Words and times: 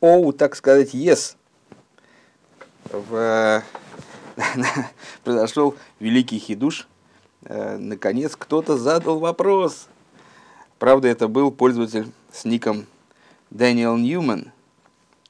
оу, 0.00 0.32
так 0.32 0.56
сказать, 0.56 0.94
yes. 0.94 1.36
В... 2.90 3.62
Произошел 5.24 5.76
великий 5.98 6.38
хидуш. 6.38 6.88
Э, 7.44 7.76
наконец 7.76 8.36
кто-то 8.36 8.76
задал 8.76 9.18
вопрос. 9.18 9.88
Правда, 10.78 11.08
это 11.08 11.28
был 11.28 11.50
пользователь 11.50 12.10
с 12.32 12.44
ником 12.44 12.86
Дэниел 13.50 13.96
Ньюман, 13.96 14.52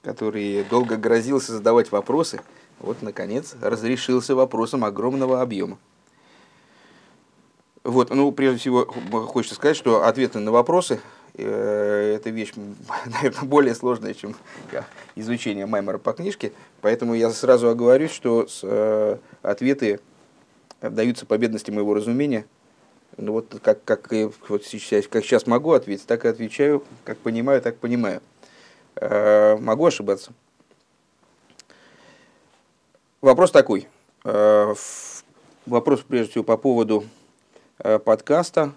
который 0.02 0.64
долго 0.64 0.96
грозился 0.96 1.52
задавать 1.52 1.90
вопросы. 1.90 2.40
Вот, 2.78 3.02
наконец, 3.02 3.56
разрешился 3.60 4.34
вопросом 4.34 4.84
огромного 4.84 5.42
объема. 5.42 5.78
Вот, 7.82 8.10
ну, 8.10 8.30
прежде 8.32 8.58
всего, 8.58 8.84
хочется 9.26 9.54
сказать, 9.54 9.76
что 9.76 10.04
ответы 10.04 10.38
на 10.38 10.52
вопросы 10.52 11.00
э, 11.34 12.14
это 12.16 12.30
вещь, 12.30 12.52
наверное, 13.06 13.42
более 13.42 13.74
сложная, 13.74 14.14
чем 14.14 14.34
изучение 15.14 15.66
Маймера 15.66 15.98
по 15.98 16.12
книжке. 16.12 16.52
Поэтому 16.80 17.14
я 17.14 17.30
сразу 17.30 17.68
оговорюсь, 17.68 18.10
что 18.10 18.46
э, 18.62 19.16
ответы 19.42 20.00
даются 20.80 21.26
по 21.26 21.36
бедности 21.38 21.70
моего 21.70 21.94
разумения. 21.94 22.46
Ну, 23.16 23.32
вот 23.32 23.60
как, 23.62 23.84
как, 23.84 24.08
вот 24.48 24.64
сейчас, 24.64 25.06
как 25.08 25.24
сейчас 25.24 25.46
могу 25.46 25.72
ответить, 25.72 26.06
так 26.06 26.24
и 26.24 26.28
отвечаю. 26.28 26.84
Как 27.04 27.18
понимаю, 27.18 27.60
так 27.60 27.76
понимаю. 27.76 28.22
Э, 28.96 29.56
могу 29.56 29.86
ошибаться. 29.86 30.32
Вопрос 33.20 33.50
такой. 33.50 33.86
Вопрос, 34.22 36.00
прежде 36.06 36.30
всего, 36.30 36.44
по 36.44 36.56
поводу 36.56 37.04
подкаста 37.78 38.72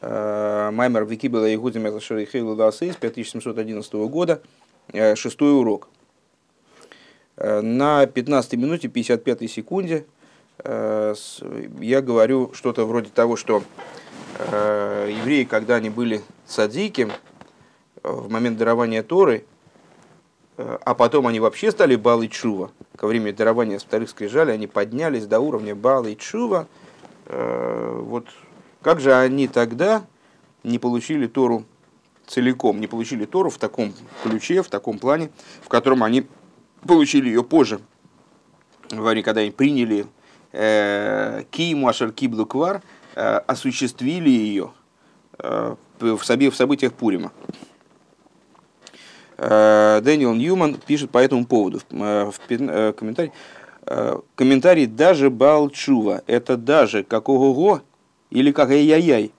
Маймер 0.00 1.04
Викибела 1.04 1.48
и 1.48 1.56
Гудзимер 1.56 2.00
Шарихейлу 2.00 2.56
Дасы 2.56 2.92
с 2.92 2.96
5711 2.96 4.08
года, 4.08 4.40
э, 4.92 5.14
шестой 5.16 5.58
урок. 5.58 5.88
На 7.36 8.06
15 8.06 8.54
минуте 8.54 8.88
55 8.88 9.50
секунде 9.50 10.04
я 10.62 12.02
говорю 12.02 12.52
что-то 12.52 12.84
вроде 12.84 13.08
того, 13.08 13.36
что 13.36 13.64
евреи, 14.38 15.44
когда 15.44 15.76
они 15.76 15.88
были 15.88 16.20
садики 16.46 17.08
в 18.02 18.30
момент 18.30 18.58
дарования 18.58 19.02
Торы, 19.02 19.46
а 20.58 20.94
потом 20.94 21.26
они 21.26 21.40
вообще 21.40 21.70
стали 21.70 21.96
Бал 21.96 22.20
и 22.22 22.28
Чува, 22.28 22.70
ко 22.96 23.06
времени 23.06 23.32
дарования 23.32 23.78
вторых 23.78 24.10
скрижалей, 24.10 24.54
они 24.54 24.66
поднялись 24.66 25.26
до 25.26 25.40
уровня 25.40 25.74
Бал 25.74 26.04
и 26.04 26.14
Чува, 26.14 26.68
Э, 27.26 27.98
вот 28.02 28.26
как 28.82 29.00
же 29.00 29.14
они 29.14 29.48
тогда 29.48 30.04
не 30.62 30.78
получили 30.78 31.26
Тору 31.26 31.64
целиком, 32.26 32.80
не 32.80 32.86
получили 32.86 33.24
Тору 33.24 33.50
в 33.50 33.58
таком 33.58 33.92
ключе, 34.22 34.62
в 34.62 34.68
таком 34.68 34.98
плане, 34.98 35.30
в 35.62 35.68
котором 35.68 36.02
они 36.02 36.26
получили 36.86 37.28
ее 37.28 37.42
позже, 37.42 37.80
когда 38.88 39.40
они 39.40 39.50
приняли 39.50 40.06
э, 40.52 41.44
Кииму 41.50 41.88
Ашер 41.88 42.12
Киблу 42.12 42.46
Квар, 42.46 42.82
э, 43.14 43.36
осуществили 43.46 44.30
ее 44.30 44.72
в 45.98 46.54
событиях 46.54 46.92
Пурима. 46.92 47.32
Дэниел 49.38 50.34
Ньюман 50.34 50.74
пишет 50.74 51.10
по 51.10 51.18
этому 51.18 51.46
поводу 51.46 51.80
в 51.88 52.34
комментарии. 52.48 53.32
Э, 53.84 54.20
комментарий 54.36 54.86
даже 54.86 55.28
Балчува, 55.28 56.22
это 56.26 56.56
даже 56.56 57.02
как 57.02 57.28
ого-го 57.28 57.82
или 58.32 58.50
как 58.50 58.70
ай-яй-яй, 58.70 59.30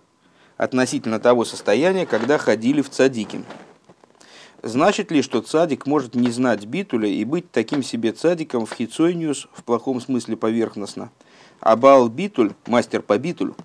относительно 0.56 1.20
того 1.20 1.46
состояния, 1.46 2.06
когда 2.06 2.38
ходили 2.38 2.82
в 2.82 2.90
цадиким. 2.90 3.44
Значит 4.62 5.12
ли, 5.12 5.22
что 5.22 5.42
цадик 5.42 5.88
может 5.88 6.16
не 6.16 6.30
знать 6.30 6.66
битуля 6.66 7.10
и 7.10 7.26
быть 7.26 7.52
таким 7.52 7.84
себе 7.84 8.14
цадиком 8.14 8.66
в 8.66 8.74
хицойниус 8.74 9.48
в 9.52 9.64
плохом 9.64 10.00
смысле 10.00 10.38
поверхностно? 10.38 11.12
А 11.60 11.76
бал 11.76 12.08
битуль, 12.08 12.54
мастер 12.68 13.02
по 13.02 13.18
битулю, 13.18 13.56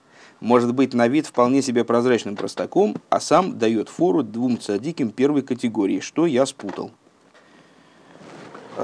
может 0.40 0.74
быть 0.74 0.94
на 0.94 1.06
вид 1.08 1.26
вполне 1.26 1.62
себе 1.62 1.84
прозрачным 1.84 2.34
простаком, 2.34 2.96
а 3.10 3.20
сам 3.20 3.58
дает 3.58 3.88
фору 3.88 4.22
двум 4.22 4.58
цадикам 4.58 5.10
первой 5.10 5.42
категории, 5.42 6.00
что 6.00 6.26
я 6.26 6.46
спутал. 6.46 6.90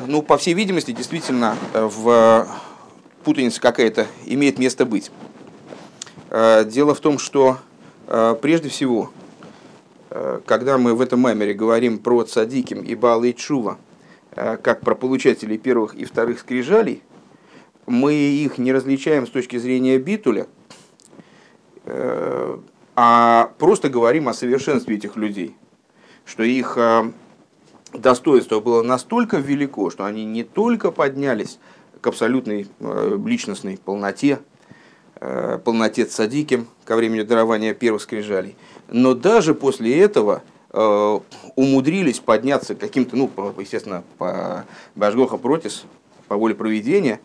Ну, 0.06 0.22
по 0.22 0.36
всей 0.36 0.54
видимости, 0.54 0.90
действительно, 0.92 1.56
э, 1.72 1.84
в 1.84 2.08
э, 2.08 2.46
путаница 3.24 3.60
какая-то 3.60 4.08
имеет 4.26 4.58
место 4.58 4.84
быть. 4.84 5.10
Э, 6.36 6.64
дело 6.64 6.94
в 6.96 7.00
том, 7.00 7.18
что 7.18 7.58
прежде 8.42 8.68
всего, 8.68 9.10
когда 10.44 10.76
мы 10.76 10.94
в 10.94 11.00
этом 11.00 11.20
мемере 11.20 11.54
говорим 11.54 11.98
про 11.98 12.22
цадиким 12.24 12.82
и 12.82 12.94
Баала 12.94 13.32
Чува, 13.32 13.78
как 14.34 14.80
про 14.80 14.94
получателей 14.94 15.56
первых 15.56 15.94
и 15.94 16.04
вторых 16.04 16.40
скрижалей, 16.40 17.02
мы 17.86 18.12
их 18.12 18.58
не 18.58 18.74
различаем 18.74 19.26
с 19.26 19.30
точки 19.30 19.56
зрения 19.56 19.96
битуля, 19.96 20.48
а 21.86 23.50
просто 23.58 23.88
говорим 23.88 24.28
о 24.28 24.34
совершенстве 24.34 24.96
этих 24.96 25.16
людей, 25.16 25.56
что 26.26 26.42
их 26.42 26.76
достоинство 27.94 28.60
было 28.60 28.82
настолько 28.82 29.38
велико, 29.38 29.90
что 29.90 30.04
они 30.04 30.24
не 30.24 30.44
только 30.44 30.90
поднялись 30.90 31.58
к 32.00 32.06
абсолютной 32.06 32.66
э, 32.80 33.18
личностной 33.24 33.78
полноте, 33.78 34.40
э, 34.40 34.53
полноте 35.64 36.04
цадиким 36.04 36.66
ко 36.84 36.96
времени 36.96 37.22
дарования 37.22 37.74
первых 37.74 38.02
скрижалей, 38.02 38.56
но 38.88 39.14
даже 39.14 39.54
после 39.54 39.98
этого 39.98 40.42
э, 40.70 41.20
умудрились 41.56 42.20
подняться 42.20 42.74
каким-то, 42.74 43.16
ну, 43.16 43.30
естественно, 43.58 44.04
по 44.18 44.64
Башгоха 44.94 45.36
Протис, 45.36 45.84
по 46.28 46.36
воле 46.36 46.54
проведения, 46.54 47.20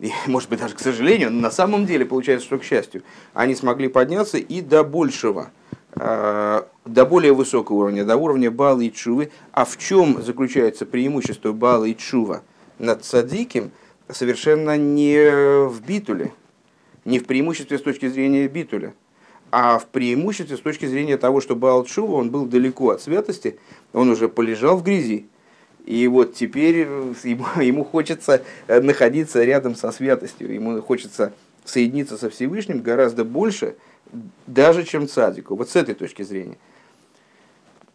и, 0.00 0.10
может 0.26 0.48
быть, 0.48 0.60
даже 0.60 0.74
к 0.74 0.80
сожалению, 0.80 1.30
на 1.30 1.50
самом 1.50 1.86
деле 1.86 2.04
получается, 2.04 2.46
что 2.46 2.58
к 2.58 2.64
счастью, 2.64 3.02
они 3.34 3.54
смогли 3.54 3.88
подняться 3.88 4.38
и 4.38 4.60
до 4.60 4.84
большего– 4.84 5.50
Э, 5.98 6.64
до 6.84 7.06
более 7.06 7.32
высокого 7.32 7.76
уровня, 7.76 8.04
до 8.04 8.16
уровня 8.16 8.50
Бала 8.50 8.80
и 8.80 8.92
Чувы. 8.92 9.30
А 9.52 9.64
в 9.64 9.78
чем 9.78 10.22
заключается 10.22 10.84
преимущество 10.84 11.52
Бала 11.52 11.86
и 11.86 11.96
Чува 11.96 12.42
над 12.78 13.04
Цадиким? 13.04 13.70
Совершенно 14.08 14.76
не 14.76 15.66
в 15.66 15.80
битуле, 15.84 16.32
не 17.06 17.18
в 17.20 17.24
преимуществе 17.24 17.78
с 17.78 17.82
точки 17.82 18.08
зрения 18.08 18.46
битуля, 18.48 18.92
а 19.50 19.78
в 19.78 19.86
преимуществе 19.86 20.56
с 20.56 20.60
точки 20.60 20.86
зрения 20.86 21.16
того, 21.16 21.40
что 21.40 21.56
Баал 21.56 21.84
Чува, 21.84 22.16
он 22.16 22.30
был 22.30 22.44
далеко 22.44 22.90
от 22.90 23.00
святости, 23.00 23.58
он 23.92 24.10
уже 24.10 24.28
полежал 24.28 24.76
в 24.76 24.82
грязи, 24.82 25.26
и 25.86 26.06
вот 26.08 26.34
теперь 26.34 26.78
ему, 26.78 27.46
ему 27.62 27.84
хочется 27.84 28.42
находиться 28.68 29.42
рядом 29.44 29.76
со 29.76 29.92
святостью, 29.92 30.52
ему 30.52 30.82
хочется 30.82 31.32
соединиться 31.64 32.18
со 32.18 32.28
Всевышним 32.28 32.82
гораздо 32.82 33.24
больше, 33.24 33.76
даже 34.46 34.84
чем 34.84 35.08
цадику. 35.08 35.54
Вот 35.56 35.70
с 35.70 35.76
этой 35.76 35.94
точки 35.94 36.22
зрения. 36.22 36.58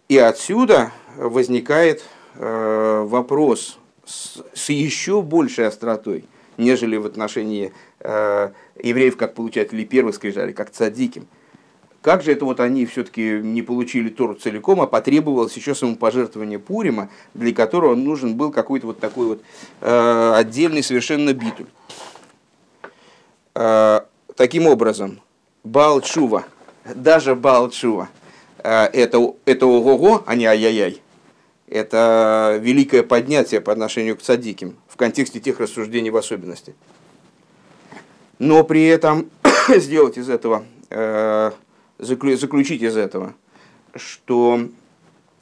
И 0.07 0.17
отсюда 0.17 0.91
возникает 1.15 2.03
э, 2.35 3.03
вопрос 3.05 3.77
с, 4.05 4.41
с 4.53 4.69
еще 4.69 5.21
большей 5.21 5.67
остротой, 5.67 6.25
нежели 6.61 6.95
в 6.95 7.05
отношении 7.05 7.73
э, 7.99 8.51
евреев 8.81 9.17
как 9.17 9.33
получателей 9.33 9.85
первых 9.85 10.15
скрижалей, 10.15 10.53
как 10.53 10.69
цадиким. 10.69 11.27
Как 12.01 12.23
же 12.23 12.31
это 12.31 12.45
вот 12.45 12.59
они 12.59 12.85
все-таки 12.87 13.39
не 13.43 13.61
получили 13.61 14.09
Тору 14.09 14.33
целиком, 14.33 14.81
а 14.81 14.87
потребовалось 14.87 15.55
еще 15.55 15.75
самопожертвование 15.75 16.57
Пурима, 16.57 17.09
для 17.35 17.53
которого 17.53 17.93
нужен 17.93 18.35
был 18.35 18.51
какой-то 18.51 18.87
вот 18.87 18.99
такой 18.99 19.27
вот 19.27 19.43
э, 19.81 20.33
отдельный 20.35 20.81
совершенно 20.81 21.33
битуль. 21.33 21.67
Э, 23.53 24.01
таким 24.35 24.65
образом, 24.65 25.19
Балчува, 25.63 26.45
даже 26.95 27.35
Балчува, 27.35 28.09
э, 28.63 28.85
это, 28.85 29.35
это 29.45 29.67
ого-го, 29.67 30.23
а 30.25 30.35
не 30.35 30.45
ай-яй-яй. 30.45 31.01
Это 31.67 32.59
великое 32.59 33.03
поднятие 33.03 33.61
по 33.61 33.71
отношению 33.71 34.17
к 34.17 34.21
цадиким 34.21 34.75
в 34.91 34.97
контексте 34.97 35.39
тех 35.39 35.59
рассуждений 35.59 36.09
в 36.09 36.17
особенности. 36.17 36.75
Но 38.39 38.65
при 38.65 38.85
этом 38.85 39.29
сделать 39.69 40.17
из 40.17 40.29
этого, 40.29 40.65
э, 40.89 41.51
заключить 41.97 42.81
из 42.81 42.97
этого, 42.97 43.33
что 43.95 44.67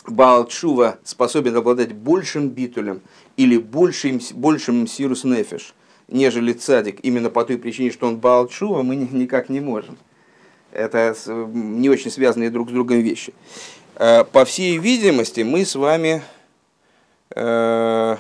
Балчува 0.06 1.00
способен 1.04 1.56
обладать 1.56 1.94
большим 1.94 2.50
битулем 2.50 3.02
или 3.38 3.58
большим, 3.58 4.20
большим 4.34 4.86
сирус 4.86 5.24
нефиш, 5.24 5.74
нежели 6.08 6.54
цадик, 6.54 7.00
именно 7.02 7.32
по 7.32 7.44
той 7.44 7.58
причине, 7.58 7.92
что 7.92 8.08
он 8.08 8.18
Балчува, 8.18 8.84
мы 8.84 8.96
никак 8.96 9.50
не 9.50 9.62
можем. 9.62 9.98
Это 10.72 11.16
не 11.26 11.90
очень 11.90 12.12
связанные 12.12 12.52
друг 12.52 12.70
с 12.70 12.74
другом 12.74 13.00
вещи. 13.00 13.34
Э, 13.96 14.24
по 14.26 14.46
всей 14.46 14.78
видимости, 14.78 15.42
мы 15.42 15.66
с 15.66 15.74
вами 15.74 16.22
э, 17.36 18.18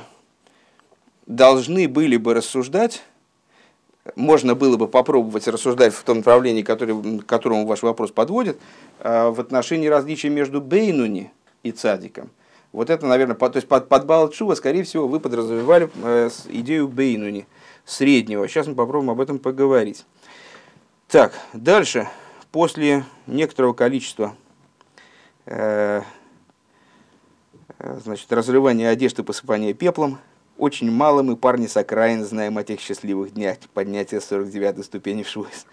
должны 1.30 1.88
были 1.88 2.18
бы 2.18 2.34
рассуждать, 2.34 3.04
можно 4.16 4.56
было 4.56 4.76
бы 4.76 4.88
попробовать 4.88 5.48
рассуждать 5.48 5.94
в 5.94 6.04
том 6.04 6.18
направлении, 6.18 6.64
который, 6.64 7.20
к 7.20 7.26
которому 7.26 7.66
ваш 7.68 7.84
вопрос 7.84 8.12
подводит, 8.12 8.60
э, 9.00 9.30
в 9.30 9.40
отношении 9.40 9.88
различия 9.88 10.30
между 10.30 10.60
Бейнуни 10.60 11.32
и 11.62 11.72
Цадиком. 11.72 12.32
Вот 12.72 12.90
это, 12.90 13.06
наверное, 13.06 13.36
под, 13.36 13.54
то 13.54 13.58
есть 13.58 13.68
под, 13.68 13.88
под 13.88 14.06
Балчува, 14.08 14.56
скорее 14.56 14.84
всего, 14.84 15.08
вы 15.08 15.20
подразумевали 15.20 15.90
э, 16.04 16.30
идею 16.50 16.88
Бейнуни, 16.88 17.46
среднего. 17.86 18.48
Сейчас 18.48 18.66
мы 18.66 18.74
попробуем 18.74 19.12
об 19.12 19.22
этом 19.22 19.38
поговорить. 19.38 20.06
Так, 21.08 21.34
дальше. 21.54 22.10
После 22.52 23.06
некоторого 23.28 23.74
количества 23.74 24.36
э, 25.46 26.02
э 27.78 28.00
значит, 28.04 28.32
разрывания 28.34 28.90
одежды, 28.90 29.22
посыпания 29.22 29.76
пеплом, 29.76 30.18
очень 30.60 30.92
мало 30.92 31.24
мы, 31.24 31.38
парни 31.38 31.68
с 31.68 31.78
окраин, 31.78 32.24
знаем 32.26 32.58
о 32.58 32.64
тех 32.64 32.80
счастливых 32.80 33.34
днях 33.34 33.58
поднятия 33.74 34.18
49-й 34.18 34.84
ступени 34.84 35.24
в 35.24 35.28
Шуэс. 35.30 35.66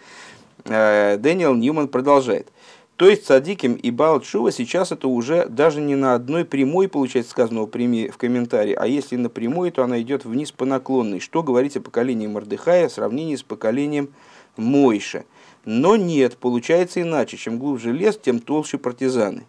Э, 0.64 1.16
Дэниел 1.18 1.54
Ньюман 1.54 1.88
продолжает. 1.88 2.52
То 2.96 3.10
есть 3.10 3.26
Садиким 3.26 3.74
и 3.74 3.90
Баал 3.90 4.22
Шува 4.22 4.50
сейчас 4.50 4.90
это 4.90 5.08
уже 5.08 5.46
даже 5.46 5.82
не 5.82 5.96
на 5.96 6.14
одной 6.14 6.46
прямой, 6.46 6.88
получается, 6.88 7.32
сказано 7.32 7.62
в 7.62 8.16
комментарии, 8.16 8.72
а 8.72 8.86
если 8.86 9.16
на 9.16 9.28
прямой, 9.28 9.70
то 9.70 9.84
она 9.84 10.00
идет 10.00 10.24
вниз 10.24 10.50
по 10.50 10.64
наклонной. 10.64 11.20
Что 11.20 11.42
говорить 11.42 11.76
о 11.76 11.82
поколении 11.82 12.26
Мордыхая 12.26 12.88
в 12.88 12.92
сравнении 12.92 13.36
с 13.36 13.42
поколением 13.42 14.14
Мойша. 14.56 15.24
Но 15.66 15.96
нет, 15.96 16.38
получается 16.38 17.02
иначе. 17.02 17.36
Чем 17.36 17.58
глубже 17.58 17.92
лес, 17.92 18.18
тем 18.22 18.38
толще 18.38 18.78
партизаны. 18.78 19.44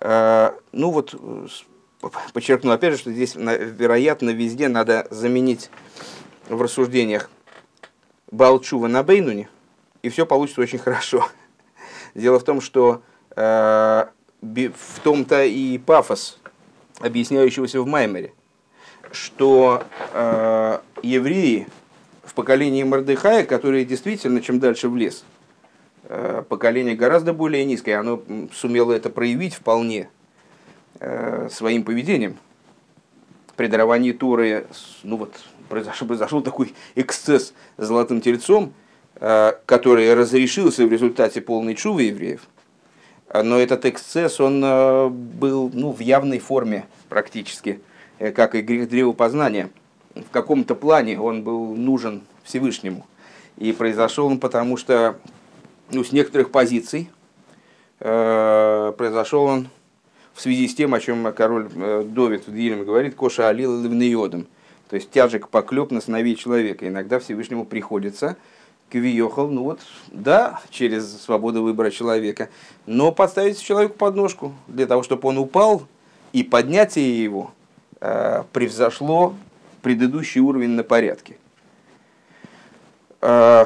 А, 0.00 0.56
ну 0.72 0.90
вот, 0.90 1.14
подчеркну 2.32 2.72
опять 2.72 2.92
же, 2.92 2.98
что 2.98 3.12
здесь, 3.12 3.34
вероятно, 3.34 4.30
везде 4.30 4.68
надо 4.68 5.06
заменить 5.10 5.70
в 6.48 6.60
рассуждениях 6.60 7.30
Балчува 8.30 8.88
на 8.88 9.02
Бейнуне, 9.02 9.48
и 10.02 10.08
все 10.08 10.26
получится 10.26 10.60
очень 10.60 10.78
хорошо. 10.78 11.28
Дело 12.14 12.38
в 12.38 12.44
том, 12.44 12.60
что 12.60 13.02
э, 13.36 14.04
в 14.42 15.00
том-то 15.02 15.44
и 15.44 15.78
пафос, 15.78 16.38
объясняющегося 17.00 17.80
в 17.80 17.86
Маймере, 17.86 18.32
что 19.12 19.84
э, 20.12 20.78
евреи 21.02 21.68
в 22.24 22.34
поколении 22.34 22.82
Мордыхая, 22.82 23.44
которые 23.44 23.84
действительно, 23.84 24.40
чем 24.40 24.58
дальше 24.58 24.88
в 24.88 24.96
лес, 24.96 25.24
э, 26.04 26.42
поколение 26.48 26.96
гораздо 26.96 27.32
более 27.32 27.64
низкое, 27.64 27.98
оно 27.98 28.22
сумело 28.52 28.92
это 28.92 29.10
проявить 29.10 29.54
вполне 29.54 30.08
своим 31.50 31.84
поведением. 31.84 32.36
При 33.56 33.66
даровании 33.66 34.12
Туры, 34.12 34.66
ну 35.02 35.16
вот, 35.16 35.34
произошел, 35.68 36.06
произошел 36.08 36.42
такой 36.42 36.74
эксцесс 36.94 37.52
с 37.76 37.86
золотым 37.86 38.20
тельцом– 38.20 38.72
Э, 39.20 39.52
который 39.66 40.12
разрешился 40.12 40.84
в 40.84 40.90
результате 40.90 41.40
полной 41.40 41.76
чувы 41.76 42.02
евреев, 42.02 42.40
но 43.32 43.60
этот 43.60 43.86
эксцесс, 43.86 44.40
он 44.40 44.60
э, 44.64 45.08
был 45.08 45.70
ну, 45.72 45.92
в 45.92 46.00
явной 46.00 46.40
форме 46.40 46.86
практически, 47.08 47.80
э, 48.18 48.32
как 48.32 48.56
и 48.56 48.60
грех 48.60 48.88
древопознания. 48.88 49.70
В 50.16 50.30
каком-то 50.32 50.74
плане 50.74 51.20
он 51.20 51.44
был 51.44 51.76
нужен 51.76 52.22
Всевышнему. 52.42 53.06
И 53.56 53.70
произошел 53.72 54.26
он 54.26 54.40
потому, 54.40 54.76
что 54.76 55.16
ну, 55.92 56.02
с 56.02 56.10
некоторых 56.10 56.50
позиций 56.50 57.08
произошел 57.98 59.44
он 59.44 59.68
в 60.34 60.40
связи 60.40 60.68
с 60.68 60.74
тем, 60.74 60.92
о 60.94 61.00
чем 61.00 61.32
король 61.32 61.68
Довид 61.68 62.46
в 62.46 62.54
Дилеме 62.54 62.84
говорит, 62.84 63.14
Коша 63.14 63.48
Алил 63.48 63.80
Ливнеодом. 63.80 64.46
То 64.90 64.96
есть 64.96 65.10
тяжек 65.10 65.48
поклеп 65.48 65.90
на 65.90 66.00
сыновей 66.00 66.34
человека. 66.34 66.86
Иногда 66.86 67.18
Всевышнему 67.18 67.64
приходится 67.64 68.36
Квиехал, 68.90 69.48
ну 69.48 69.64
вот, 69.64 69.80
да, 70.08 70.60
через 70.70 71.20
свободу 71.22 71.62
выбора 71.62 71.90
человека, 71.90 72.50
но 72.86 73.10
подставить 73.10 73.60
человеку 73.60 73.94
подножку 73.94 74.52
для 74.68 74.86
того, 74.86 75.02
чтобы 75.02 75.28
он 75.28 75.38
упал, 75.38 75.82
и 76.32 76.44
поднятие 76.44 77.24
его 77.24 77.50
э, 78.00 78.44
превзошло 78.52 79.34
предыдущий 79.82 80.40
уровень 80.40 80.70
на 80.70 80.84
порядке. 80.84 81.38
Э, 83.20 83.64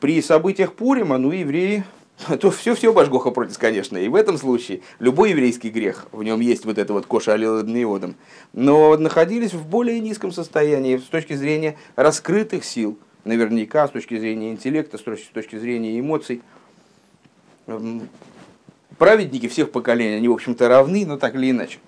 при 0.00 0.20
событиях 0.20 0.74
Пурима, 0.74 1.16
ну, 1.16 1.30
евреи, 1.30 1.84
то 2.40 2.50
все, 2.50 2.74
все 2.74 2.92
Башгоха 2.92 3.30
против, 3.30 3.58
конечно. 3.58 3.96
И 3.96 4.08
в 4.08 4.14
этом 4.14 4.38
случае 4.38 4.82
любой 4.98 5.30
еврейский 5.30 5.70
грех, 5.70 6.06
в 6.12 6.22
нем 6.22 6.40
есть 6.40 6.64
вот 6.64 6.78
это 6.78 6.92
вот 6.92 7.06
коша 7.06 7.34
алиладниодом, 7.34 8.16
но 8.52 8.96
находились 8.96 9.52
в 9.52 9.66
более 9.66 10.00
низком 10.00 10.32
состоянии 10.32 10.96
с 10.96 11.04
точки 11.04 11.34
зрения 11.34 11.76
раскрытых 11.96 12.64
сил– 12.64 12.98
наверняка 13.24 13.86
с 13.86 13.90
точки 13.90 14.18
зрения 14.18 14.50
интеллекта, 14.50 14.98
с 14.98 15.02
точки 15.02 15.56
зрения 15.56 15.98
эмоций. 15.98 16.42
Эм, 17.66 18.08
праведники 18.98 19.48
всех 19.48 19.70
поколений, 19.70 20.16
они, 20.16 20.28
в 20.28 20.32
общем-то, 20.32 20.68
равны, 20.68 21.06
но 21.06 21.16
так 21.16 21.34
или 21.34 21.50
иначе. 21.50 21.78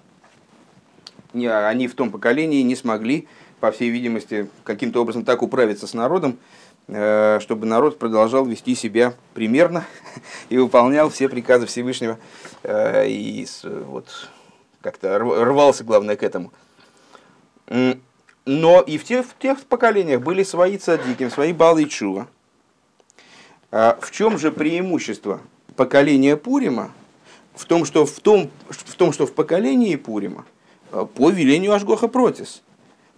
Они 1.33 1.89
в 1.89 1.95
том 1.95 2.11
поколении 2.11 2.63
не 2.63 2.77
смогли, 2.77 3.27
по 3.59 3.73
всей 3.73 3.91
видимости, 3.91 4.49
каким-то 4.63 5.01
образом 5.01 5.25
так 5.25 5.43
управиться 5.43 5.87
с 5.87 5.95
народом, 5.95 6.39
чтобы 6.87 7.67
народ 7.67 7.99
продолжал 7.99 8.45
вести 8.45 8.75
себя 8.75 9.15
примерно 9.33 9.87
и 10.51 10.59
выполнял 10.59 11.09
все 11.09 11.29
приказы 11.29 11.67
Всевышнего. 11.67 12.19
Э, 12.63 13.09
и 13.09 13.47
вот 13.63 14.29
как-то 14.81 15.19
рвался, 15.19 15.83
главное, 15.83 16.17
к 16.17 16.23
этому. 16.23 16.53
Но 18.47 18.81
и 18.83 18.99
в 18.99 19.05
тех, 19.05 19.27
в 19.27 19.39
тех 19.39 19.61
поколениях 19.65 20.21
были 20.21 20.43
свои 20.43 20.77
цадики, 20.77 21.29
свои 21.31 21.53
балы 21.53 21.87
чува. 21.87 22.29
А 23.71 23.99
в 24.01 24.11
чем 24.11 24.39
же 24.39 24.53
преимущество 24.53 25.41
поколения 25.77 26.37
Пурима? 26.37 26.93
В 27.55 27.65
том, 27.65 27.85
что 27.85 28.05
в, 28.05 28.21
том, 28.21 28.51
в 28.69 28.95
том, 28.95 29.13
что 29.13 29.27
в 29.27 29.33
поколении 29.33 29.97
Пурима 29.97 30.45
а, 30.93 31.07
по 31.07 31.31
велению 31.31 31.73
Ашгоха 31.73 32.09
Протис 32.09 32.63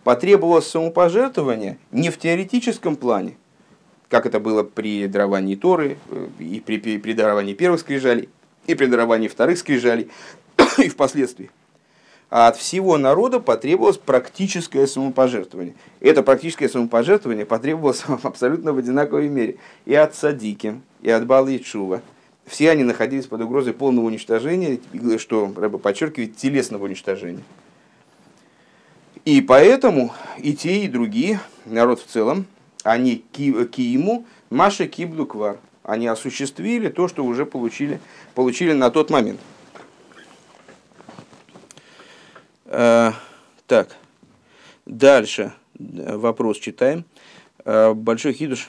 потребовалось 0.04 0.68
самопожертвование 0.68 1.78
не 1.90 2.10
в 2.10 2.18
теоретическом 2.18 2.96
плане, 2.96 3.36
как 4.08 4.26
это 4.26 4.40
было 4.40 4.62
при 4.62 5.06
даровании 5.06 5.56
Торы, 5.56 5.98
э, 6.10 6.28
и 6.38 6.60
при, 6.60 6.78
при, 6.78 6.98
при 6.98 7.12
даровании 7.12 7.54
первых 7.54 7.80
скрижалей, 7.80 8.28
и 8.66 8.74
при 8.74 8.86
даровании 8.86 9.28
вторых 9.28 9.58
скрижалей, 9.58 10.10
и 10.78 10.88
впоследствии, 10.88 11.50
а 12.30 12.48
от 12.48 12.56
всего 12.56 12.98
народа 12.98 13.40
потребовалось 13.40 13.98
практическое 13.98 14.86
самопожертвование. 14.86 15.74
Это 16.00 16.22
практическое 16.22 16.68
самопожертвование 16.68 17.46
потребовалось 17.46 18.04
абсолютно 18.22 18.72
в 18.72 18.78
одинаковой 18.78 19.28
мере 19.28 19.56
и 19.84 19.94
от 19.94 20.14
Садики, 20.14 20.80
и 21.02 21.10
от 21.10 21.26
Балы 21.26 21.58
Чува. 21.58 22.02
Все 22.46 22.70
они 22.70 22.84
находились 22.84 23.26
под 23.26 23.40
угрозой 23.40 23.72
полного 23.72 24.06
уничтожения, 24.06 24.78
что 25.18 25.52
Рэба 25.56 25.78
подчеркивает, 25.78 26.36
телесного 26.36 26.84
уничтожения. 26.84 27.42
И 29.24 29.40
поэтому 29.40 30.12
и 30.38 30.54
те, 30.54 30.84
и 30.84 30.88
другие, 30.88 31.40
народ 31.64 32.00
в 32.00 32.06
целом, 32.06 32.46
они 32.86 33.24
кииму, 33.32 34.26
Маша 34.48 34.86
киблу 34.86 35.26
квар. 35.26 35.58
Они 35.82 36.06
осуществили 36.06 36.88
то, 36.88 37.08
что 37.08 37.24
уже 37.24 37.44
получили, 37.44 38.00
получили 38.34 38.72
на 38.72 38.90
тот 38.90 39.10
момент. 39.10 39.40
Э, 42.66 43.12
так, 43.66 43.96
дальше 44.84 45.52
вопрос 45.74 46.58
читаем. 46.58 47.04
Э, 47.64 47.92
большой 47.92 48.32
хидуш. 48.32 48.68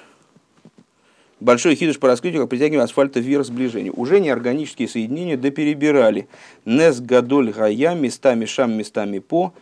Большой 1.40 1.76
хидуш 1.76 2.00
по 2.00 2.08
раскрытию, 2.08 2.42
как 2.42 2.50
притягивание 2.50 2.84
асфальта 2.84 3.20
вверх 3.20 3.46
сближения. 3.46 3.92
Уже 3.92 4.20
неорганические 4.20 4.88
соединения 4.88 5.38
доперебирали. 5.38 6.28
Нес 6.66 7.00
гадоль 7.00 7.52
гая, 7.52 7.94
местами 7.94 8.46
шам, 8.46 8.76
местами 8.76 9.20
по. 9.20 9.54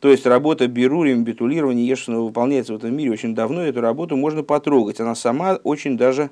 То 0.00 0.10
есть 0.10 0.26
работа 0.26 0.68
берурим, 0.68 1.24
битулирование 1.24 1.86
Ешина 1.86 2.20
выполняется 2.20 2.74
в 2.74 2.76
этом 2.76 2.94
мире 2.94 3.12
очень 3.12 3.34
давно. 3.34 3.62
Эту 3.62 3.80
работу 3.80 4.16
можно 4.16 4.42
потрогать. 4.42 5.00
Она 5.00 5.14
сама 5.14 5.58
очень 5.64 5.96
даже 5.96 6.30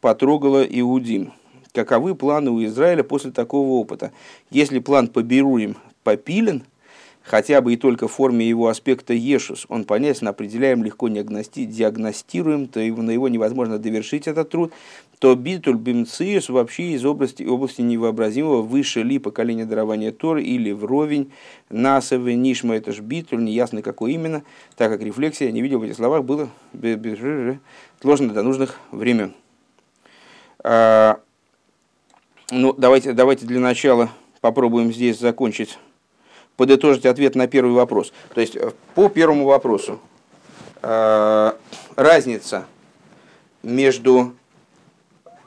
потрогала 0.00 0.62
Иудим. 0.62 1.32
Каковы 1.72 2.14
планы 2.14 2.50
у 2.50 2.64
Израиля 2.64 3.02
после 3.02 3.30
такого 3.30 3.70
опыта? 3.72 4.12
Если 4.50 4.78
план 4.78 5.08
по 5.08 5.22
берурим 5.22 5.76
попилен– 6.04 6.62
хотя 7.28 7.60
бы 7.60 7.74
и 7.74 7.76
только 7.76 8.08
в 8.08 8.12
форме 8.12 8.48
его 8.48 8.68
аспекта 8.68 9.12
Ешус, 9.12 9.66
он 9.68 9.84
понятен, 9.84 10.28
определяем, 10.28 10.82
легко 10.82 11.08
диагностируем, 11.08 12.66
то 12.66 12.80
на 12.80 13.10
его 13.10 13.28
невозможно 13.28 13.78
довершить 13.78 14.26
этот 14.26 14.48
труд, 14.50 14.72
то 15.18 15.34
битуль 15.34 15.76
бимциус 15.76 16.48
вообще 16.48 16.92
из 16.92 17.04
области, 17.04 17.42
области 17.42 17.80
невообразимого 17.82 18.62
выше 18.62 19.02
ли 19.02 19.18
поколения 19.18 19.64
дарования 19.64 20.12
Тор 20.12 20.38
или 20.38 20.70
вровень 20.70 21.32
насовы 21.70 22.34
нишма, 22.34 22.76
это 22.76 22.92
ж 22.92 23.00
битуль, 23.00 23.42
неясно 23.42 23.82
какой 23.82 24.12
именно, 24.12 24.44
так 24.76 24.90
как 24.92 25.02
рефлексия, 25.02 25.50
не 25.50 25.60
видел 25.60 25.80
в 25.80 25.82
этих 25.82 25.96
словах, 25.96 26.24
было 26.24 26.50
сложно 28.00 28.32
до 28.32 28.42
нужных 28.42 28.78
времен. 28.92 29.34
А, 30.60 31.20
ну, 32.50 32.72
давайте, 32.72 33.12
давайте 33.12 33.44
для 33.46 33.60
начала 33.60 34.10
попробуем 34.40 34.92
здесь 34.92 35.18
закончить 35.18 35.78
подытожить 36.56 37.06
ответ 37.06 37.36
на 37.36 37.46
первый 37.46 37.72
вопрос. 37.72 38.12
То 38.34 38.40
есть 38.40 38.56
э, 38.56 38.72
по 38.96 39.08
первому 39.08 39.44
вопросу 39.44 40.00
э, 40.82 41.52
разница 41.94 42.66
между 43.62 44.34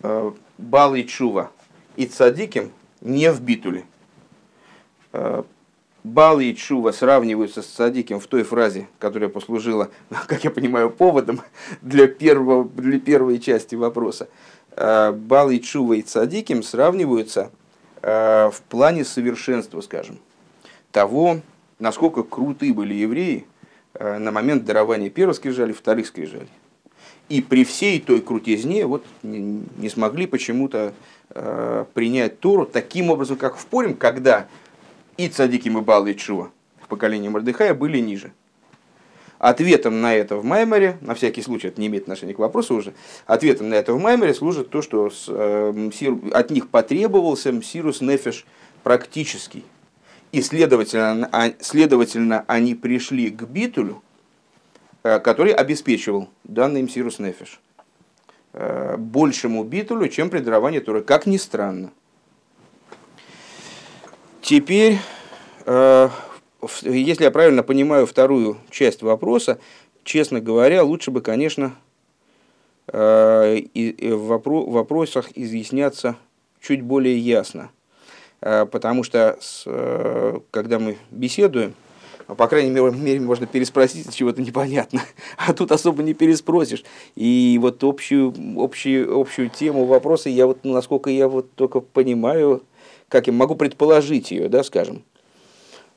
э, 0.04 0.32
Балой 0.58 1.04
Чува 1.04 1.52
и 1.96 2.06
Цадиким 2.06 2.72
не 3.02 3.32
в 3.32 3.42
битуле. 3.42 3.86
Бал 6.04 6.40
и 6.40 6.56
Чува 6.56 6.92
сравниваются 6.92 7.62
с 7.62 7.68
Садиком 7.68 8.20
в 8.20 8.28
той 8.28 8.44
фразе, 8.44 8.88
которая 8.98 9.30
послужила, 9.30 9.90
как 10.28 10.44
я 10.44 10.52
понимаю, 10.52 10.90
поводом 10.90 11.42
для, 11.82 12.08
первого, 12.08 12.66
для 12.66 13.00
первой 13.00 13.40
части 13.40 13.76
вопроса. 13.76 14.28
Э, 14.76 15.12
Бал 15.12 15.52
и 15.52 15.60
Чува 15.60 15.94
и 15.94 16.02
Цадиким 16.02 16.64
сравниваются 16.64 17.52
э, 18.02 18.50
в 18.52 18.62
плане 18.62 19.06
совершенства, 19.06 19.82
скажем, 19.82 20.18
того, 20.92 21.40
насколько 21.78 22.24
круты 22.24 22.74
были 22.74 22.96
евреи 22.96 23.46
э, 23.94 24.18
на 24.18 24.32
момент 24.32 24.66
дарования 24.66 25.12
первых 25.12 25.38
скрижалей, 25.38 25.74
вторых 25.74 26.08
скрижалей. 26.08 26.50
И 27.32 27.40
при 27.40 27.64
всей 27.64 28.02
той 28.02 28.20
крутизне 28.20 28.86
вот 28.86 29.06
не, 29.24 29.88
смогли 29.88 30.28
почему-то 30.28 30.94
э, 31.30 31.86
принять 31.94 32.42
Тору 32.42 32.66
таким 32.66 33.10
образом, 33.10 33.38
как 33.38 33.56
в 33.56 33.66
Порим, 33.68 33.96
когда 33.96 34.48
и 35.16 35.30
Цадиким 35.30 35.78
и 35.78 35.82
Бал 35.82 36.06
и 36.08 36.14
Чува 36.14 36.52
в 36.82 36.90
поколении 36.90 37.30
Мордыхая 37.30 37.74
были 37.74 38.00
ниже. 38.00 38.34
Ответом 39.40 40.02
на 40.02 40.14
это 40.14 40.36
в 40.36 40.44
Маймере, 40.44 40.98
на 41.00 41.16
всякий 41.16 41.42
случай, 41.42 41.70
это 41.70 41.80
не 41.80 41.88
имеет 41.88 42.04
отношения 42.04 42.34
к 42.34 42.40
вопросу 42.40 42.76
уже, 42.76 42.94
ответом 43.28 43.70
на 43.70 43.76
это 43.76 43.94
в 43.94 44.02
Маймере 44.02 44.34
служит 44.34 44.70
то, 44.70 44.82
что 44.82 45.10
с, 45.10 45.28
э, 45.30 46.20
от 46.34 46.52
них 46.52 46.68
потребовался 46.68 47.54
Мсирус 47.54 48.02
Нефеш 48.02 48.46
практический. 48.84 49.64
И, 50.34 50.42
следовательно, 50.42 51.30
а, 51.32 51.54
следовательно, 51.62 52.44
они 52.48 52.76
пришли 52.76 53.30
к 53.30 53.44
битулю, 53.44 54.04
который 55.02 55.54
обеспечивал 55.54 56.30
данный 56.44 56.82
Мсирус 56.84 57.20
Нефеш. 57.20 57.60
Э, 58.54 58.96
большему 58.98 59.64
битулю, 59.64 60.08
чем 60.08 60.30
при 60.30 60.40
даровании 60.40 60.80
Торы, 60.80 61.02
как 61.02 61.26
ни 61.26 61.38
странно. 61.38 61.92
Теперь, 64.42 64.98
э, 65.66 66.10
если 66.82 67.24
я 67.24 67.32
правильно 67.32 67.64
понимаю 67.64 68.06
вторую 68.06 68.58
часть 68.70 69.02
вопроса, 69.02 69.60
честно 70.04 70.40
говоря, 70.42 70.84
лучше 70.84 71.12
бы, 71.12 71.22
конечно, 71.22 71.76
в 72.88 73.62
вопросах 74.34 75.30
изъясняться 75.36 76.18
чуть 76.60 76.82
более 76.82 77.18
ясно– 77.18 77.70
Э, 78.42 78.66
потому 78.66 79.04
что 79.04 79.38
э, 79.66 80.40
когда 80.50 80.80
мы 80.80 80.98
беседуем, 81.12 81.76
по 82.36 82.48
крайней 82.48 82.70
мере, 82.70 83.20
можно 83.20 83.46
переспросить, 83.46 84.14
чего-то 84.16 84.42
непонятно, 84.42 85.02
а 85.38 85.54
тут 85.54 85.72
особо 85.72 86.04
не 86.04 86.14
переспросишь. 86.14 86.84
И 87.16 87.58
вот 87.62 87.84
общую, 87.84 88.34
общую, 88.58 89.20
общую 89.20 89.50
тему 89.50 89.86
вопроса, 89.86 90.30
я 90.30 90.48
вот, 90.48 90.64
насколько 90.64 91.10
я 91.10 91.28
вот 91.28 91.54
только 91.56 91.82
понимаю, 91.82 92.64
как 93.10 93.28
я 93.28 93.34
могу 93.34 93.56
предположить 93.56 94.32
ее, 94.32 94.48
да, 94.48 94.64
скажем. 94.64 95.04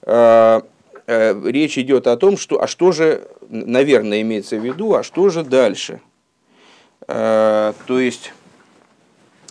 Э, 0.03 0.63
речь 1.07 1.79
идет 1.79 2.07
о 2.07 2.17
том, 2.17 2.37
что, 2.37 2.61
а 2.61 2.67
что 2.67 2.91
же, 2.91 3.29
наверное, 3.49 4.23
имеется 4.23 4.57
в 4.57 4.65
виду, 4.65 4.95
а 4.95 5.03
что 5.03 5.29
же 5.29 5.45
дальше? 5.45 6.01
То 7.07 7.75
есть, 7.89 8.33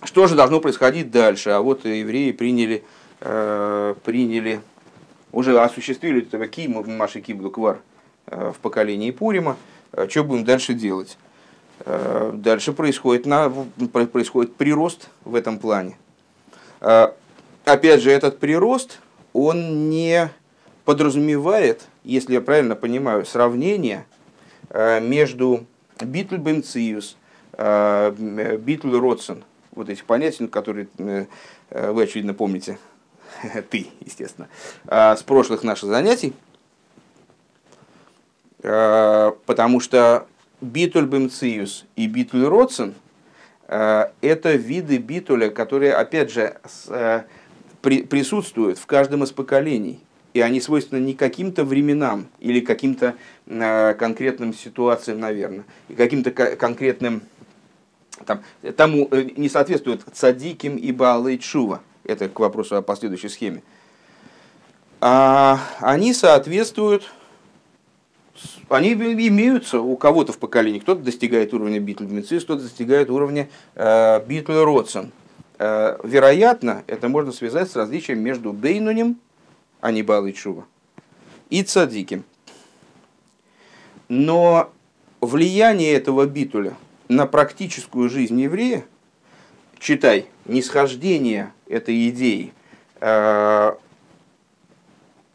что 0.04 0.26
же 0.26 0.34
должно 0.34 0.60
происходить 0.60 1.12
дальше? 1.12 1.52
А 1.52 1.62
вот 1.62 1.86
евреи 1.86 2.32
приняли, 2.32 2.84
приняли 3.20 4.62
уже 5.34 5.60
осуществили 5.60 6.22
киму, 6.48 6.84
Маши 6.86 7.20
Киблу 7.20 7.50
Квар 7.50 7.82
э, 8.28 8.54
в 8.56 8.60
поколении 8.60 9.12
Пурима. 9.12 9.58
Э, 9.92 10.08
что 10.08 10.24
будем 10.24 10.46
дальше 10.46 10.74
делать? 10.74 11.18
Э, 11.80 12.32
дальше 12.34 12.72
происходит, 12.72 13.26
на, 13.26 13.52
происходит 13.92 14.56
прирост 14.56 15.10
в 15.26 15.36
этом 15.36 15.60
плане. 15.60 15.98
Опять 17.66 18.02
же, 18.02 18.12
этот 18.12 18.40
прирост, 18.40 19.00
он 19.32 19.90
не 19.90 20.30
подразумевает, 20.84 21.88
если 22.04 22.34
я 22.34 22.42
правильно 22.42 22.76
понимаю, 22.76 23.26
сравнение 23.26 24.06
между 24.70 25.66
ביטול 26.02 26.36
במציאות, 26.36 27.16
э, 27.54 28.58
ביטול 28.60 29.00
רצון– 29.00 29.44
вот 29.72 29.90
этих 29.90 30.06
понятий, 30.06 30.48
которые 30.48 30.88
вы, 31.70 32.04
очевидно, 32.04 32.36
помните, 32.36 32.78
ты, 33.70 33.88
естественно, 34.06 34.48
а, 34.88 35.16
с 35.16 35.24
прошлых 35.24 35.64
наших 35.64 35.90
занятий, 35.90 36.34
а, 38.62 39.36
потому 39.46 39.80
что 39.80 40.28
ביטול 40.62 41.06
במציאות 41.06 41.86
и 41.96 42.08
ביטול 42.08 42.46
רצון 42.46 42.94
а, 43.68 44.12
это 44.22 44.54
виды 44.54 44.98
битуля, 44.98 45.50
которые, 45.50 45.94
опять 45.94 46.32
же, 46.32 46.58
присутствуют 47.82 48.78
в 48.78 48.86
каждом 48.86 49.24
из 49.24 49.32
поколений. 49.32 50.00
И 50.34 50.42
они 50.42 50.62
свойственны 50.62 51.00
не 51.00 51.14
каким-то 51.14 51.64
временам 51.64 52.28
или 52.40 52.60
каким-то 52.60 53.16
конкретным 53.46 54.54
ситуациям, 54.54 55.20
наверное, 55.20 55.64
и 55.90 55.94
каким-то 55.94 56.32
конкретным 56.32 57.22
там, 58.26 58.42
тому 58.76 59.08
э, 59.12 59.30
не 59.36 59.50
соответствует 59.50 60.04
цадиким 60.14 60.78
и 60.78 60.92
Баалей 60.92 61.38
Чува. 61.38 61.82
Это 62.06 62.30
к 62.30 62.40
вопросу 62.40 62.76
о 62.76 62.82
последующей 62.82 63.30
схеме. 63.30 63.64
А 65.00 65.60
они 65.80 66.14
соответствуют, 66.14 67.12
они 68.70 68.94
имеются 68.94 69.82
у 69.82 69.96
кого-то 69.98 70.32
в 70.32 70.38
поколении. 70.38 70.80
Кто-то 70.80 71.02
достигает 71.02 71.54
уровня 71.54 71.80
Битл 71.80 72.06
кто-то 72.06 72.62
достигает 72.62 73.10
уровня 73.10 73.50
э, 73.76 74.26
Битл 74.26 74.64
Родсон. 74.64 75.12
Э, 75.60 75.98
вероятно, 76.04 76.84
это 76.88 77.10
можно 77.10 77.32
связать 77.32 77.70
с 77.70 77.76
различием 77.76 78.20
между 78.20 78.54
Бейнунем, 78.54 79.18
а 79.82 79.92
не 79.92 80.04
Баалей 80.04 80.34
Чува, 80.34 80.66
и 81.50 81.64
цадиким. 81.64 82.24
Но 84.08 84.72
влияние 85.22 85.94
этого 85.94 86.26
битуля 86.26 86.76
на 87.08 87.26
практическую 87.26 88.10
жизнь 88.10 88.40
еврея, 88.40 88.86
читай, 89.84 90.28
нисхождение 90.46 91.52
этой 91.68 92.10
идеи 92.10 92.54
э, 93.02 93.74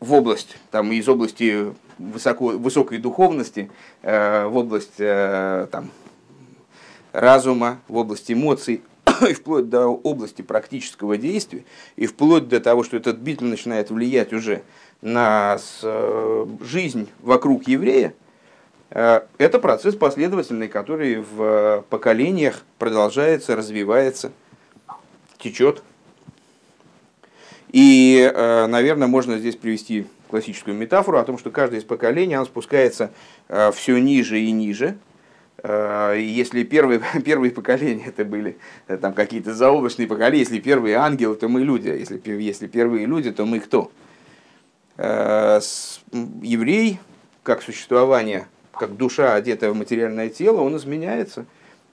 в 0.00 0.12
область, 0.12 0.57
там, 0.71 0.90
из 0.90 1.07
области 1.07 1.75
высоко, 1.99 2.47
высокой 2.49 2.99
духовности, 2.99 3.71
э, 4.02 4.47
в 4.47 4.57
область 4.57 4.99
э, 4.99 5.69
там, 5.71 5.90
разума, 7.12 7.78
в 7.88 7.97
область 7.99 8.31
эмоций, 8.33 8.83
и 9.28 9.35
вплоть 9.35 9.69
до 9.69 9.88
области 9.88 10.40
практического 10.40 11.19
действия, 11.19 11.64
и 11.97 12.07
вплоть 12.07 12.49
до 12.49 12.59
того, 12.59 12.85
что 12.85 12.97
этот 12.97 13.19
битл 13.19 13.45
начинает 13.45 13.90
влиять 13.90 14.33
уже 14.33 14.62
на 15.02 15.59
э, 15.83 16.47
жизнь 16.62 17.09
вокруг 17.21 17.69
еврея, 17.69 18.14
это 18.90 19.59
процесс 19.61 19.95
последовательный, 19.95 20.68
который 20.68 21.16
в 21.16 21.85
поколениях 21.90 22.62
продолжается, 22.78 23.54
развивается, 23.54 24.33
течет. 25.38 25.83
И, 27.71 28.30
э, 28.33 28.66
наверное, 28.66 29.09
можно 29.09 29.38
здесь 29.38 29.57
привести 29.57 30.07
классическую 30.28 30.75
метафору 30.75 31.18
о 31.18 31.25
том, 31.25 31.38
что 31.38 31.50
каждое 31.50 31.80
из 31.80 31.85
поколений 31.85 32.35
оно 32.35 32.47
спускается 32.47 33.11
э, 33.49 33.71
все 33.73 33.99
ниже 33.99 34.40
и 34.40 34.50
ниже. 34.52 34.97
Если 35.64 36.62
первые, 36.62 37.02
первые 37.25 37.50
поколения 37.50 38.04
это 38.07 38.25
были 38.25 38.59
там, 38.87 39.12
какие-то 39.12 39.54
заоблачные 39.54 40.07
поколения, 40.07 40.45
если 40.45 40.61
первые 40.61 40.95
ангелы, 40.95 41.35
то 41.35 41.49
мы 41.49 41.62
люди, 41.62 41.88
а 41.88 41.95
если, 41.95 42.23
если 42.40 42.68
первые 42.68 43.07
люди, 43.07 43.33
то 43.33 43.45
мы 43.45 43.59
кто? 43.59 43.90
Еврей, 44.97 47.00
как 47.42 47.62
существование 47.62 48.47
как 48.78 48.97
душа, 48.97 49.35
одетая 49.35 49.70
в 49.70 49.76
материальное 49.76 50.28
тело, 50.28 50.61
он 50.61 50.76
изменяется 50.76 51.44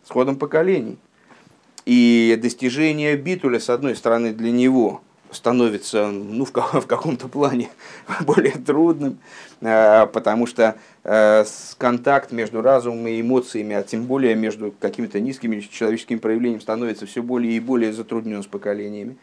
с 0.04 0.10
ходом 0.10 0.38
поколений. 0.38 0.98
И 1.86 2.38
достижение 2.42 3.16
битуля, 3.16 3.60
с 3.60 3.70
одной 3.70 3.96
стороны, 3.96 4.34
для 4.34 4.52
него 4.52 5.02
становится 5.32 6.08
ну, 6.08 6.46
в, 6.46 6.52
в 6.82 6.88
каком-то 6.88 7.28
плане 7.28 7.70
более 8.22 8.54
трудным, 8.54 9.20
э, 9.62 10.08
потому 10.08 10.48
что 10.48 10.76
э, 11.04 11.46
контакт 11.78 12.32
между 12.32 12.62
разумом 12.62 13.08
и 13.08 13.22
эмоциями, 13.22 13.76
а 13.76 13.84
тем 13.84 14.06
более 14.06 14.36
между 14.36 14.74
какими-то 14.80 15.20
низкими 15.20 15.60
человеческими 15.60 16.18
проявлениями 16.18 16.62
становится 16.62 17.06
все 17.06 17.22
более 17.22 17.54
и 17.54 17.60
более 17.60 17.94
затруднен 17.94 18.42
с 18.42 18.48
поколениями. 18.48 19.18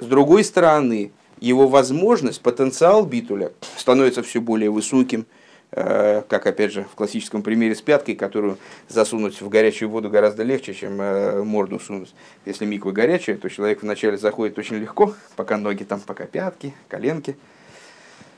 С 0.00 0.06
другой 0.06 0.42
стороны, 0.42 1.12
его 1.40 1.68
возможность, 1.68 2.40
потенциал 2.40 3.04
битуля 3.04 3.52
становится 3.76 4.22
все 4.22 4.40
более 4.40 4.70
высоким, 4.70 5.26
как 5.74 6.46
опять 6.46 6.72
же 6.72 6.84
в 6.84 6.94
классическом 6.94 7.42
примере 7.42 7.74
с 7.74 7.82
пяткой, 7.82 8.14
которую 8.14 8.58
засунуть 8.88 9.40
в 9.40 9.48
горячую 9.48 9.88
воду 9.88 10.08
гораздо 10.08 10.44
легче, 10.44 10.72
чем 10.72 11.00
э, 11.00 11.42
морду 11.42 11.80
сунуть. 11.80 12.14
Если 12.44 12.64
миква 12.64 12.92
горячая, 12.92 13.36
то 13.36 13.48
человек 13.48 13.82
вначале 13.82 14.16
заходит 14.16 14.56
очень 14.56 14.76
легко, 14.76 15.14
пока 15.34 15.56
ноги 15.56 15.82
там, 15.82 16.00
пока 16.00 16.26
пятки, 16.26 16.74
коленки. 16.88 17.36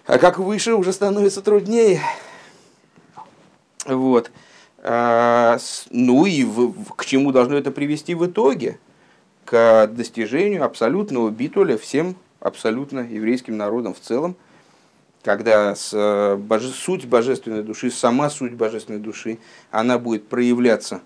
А 0.06 0.16
как 0.16 0.38
выше 0.38 0.74
уже 0.74 0.94
становится 0.94 1.42
труднее. 1.42 2.00
Вот. 3.84 4.30
А, 4.78 5.58
ну 5.90 6.24
и 6.24 6.46
к 6.96 7.04
чему 7.04 7.32
должно 7.32 7.58
это 7.58 7.70
привести 7.70 8.14
в 8.14 8.24
итоге? 8.24 8.78
К 9.44 9.88
достижению 9.88 10.64
абсолютного 10.64 11.28
битуля 11.28 11.76
всем 11.76 12.16
абсолютно 12.40 13.00
еврейским 13.00 13.58
народам 13.58 13.92
в 13.92 14.00
целом– 14.00 14.36
когда 15.26 15.74
с, 15.74 16.36
боже, 16.38 16.68
суть 16.68 17.04
божественной 17.04 17.64
души, 17.64 17.90
сама 17.90 18.30
суть 18.30 18.52
божественной 18.52 19.00
души, 19.00 19.38
она 19.72 19.98
будет 19.98 20.28
проявляться 20.28 21.00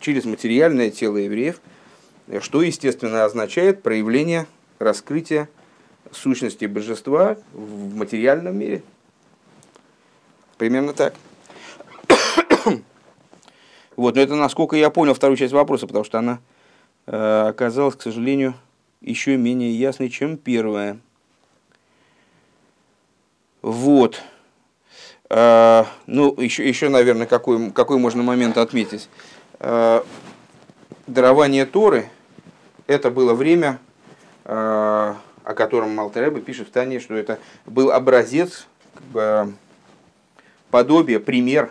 через 0.00 0.24
материальное 0.24 0.90
тело 0.90 1.18
евреев, 1.18 1.60
что, 2.40 2.62
естественно, 2.62 3.26
означает 3.26 3.82
проявление 3.82 4.46
раскрытия 4.78 5.50
сущности 6.10 6.64
божества 6.64 7.36
в 7.52 7.94
материальном 7.94 8.58
мире. 8.58 8.82
Примерно 10.56 10.94
так. 10.94 11.12
вот, 13.96 14.14
но 14.14 14.20
это 14.22 14.34
насколько 14.34 14.76
я 14.76 14.88
понял 14.88 15.12
вторую 15.12 15.36
часть 15.36 15.52
вопроса, 15.52 15.86
потому 15.86 16.06
что 16.06 16.18
она 16.18 16.38
э, 17.06 17.48
оказалась, 17.48 17.96
к 17.96 18.02
сожалению, 18.02 18.54
еще 19.02 19.36
менее 19.36 19.78
ясной, 19.78 20.08
чем 20.08 20.38
первая. 20.38 20.98
Вот. 23.62 24.22
Э, 25.28 25.84
ну, 26.06 26.34
еще, 26.40 26.68
еще 26.68 26.88
наверное, 26.88 27.26
какой, 27.26 27.70
какой 27.70 27.98
можно 27.98 28.22
момент 28.22 28.58
отметить. 28.58 29.08
Э, 29.60 30.02
дарование 31.06 31.66
Торы– 31.66 32.08
это 32.86 33.10
было 33.10 33.34
время, 33.34 33.78
э, 34.44 34.52
о 34.52 35.54
котором 35.54 35.94
Малтереба 35.94 36.40
пишет 36.40 36.68
в 36.68 36.70
Тане, 36.72 37.00
что 37.00 37.14
это 37.14 37.38
был 37.66 37.92
образец, 37.92 38.66
как 38.94 39.04
бы, 39.04 39.52
подобие, 40.70 41.20
пример 41.20 41.70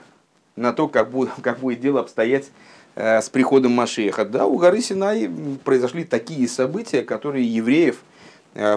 на 0.56 0.72
то, 0.72 0.88
как 0.88 1.10
будет, 1.12 1.32
как 1.42 1.60
будет 1.60 1.82
дело 1.82 2.02
обстоять 2.02 2.50
с 2.96 3.30
приходом 3.30 3.72
Машеха. 3.72 4.26
Да, 4.26 4.46
у 4.46 4.58
горы 4.58 4.82
Синай 4.82 5.30
произошли 5.64 6.04
такие 6.04 6.50
события, 6.50 7.02
которые 7.02 7.46
евреев 7.46 8.02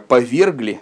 повергли 0.06 0.80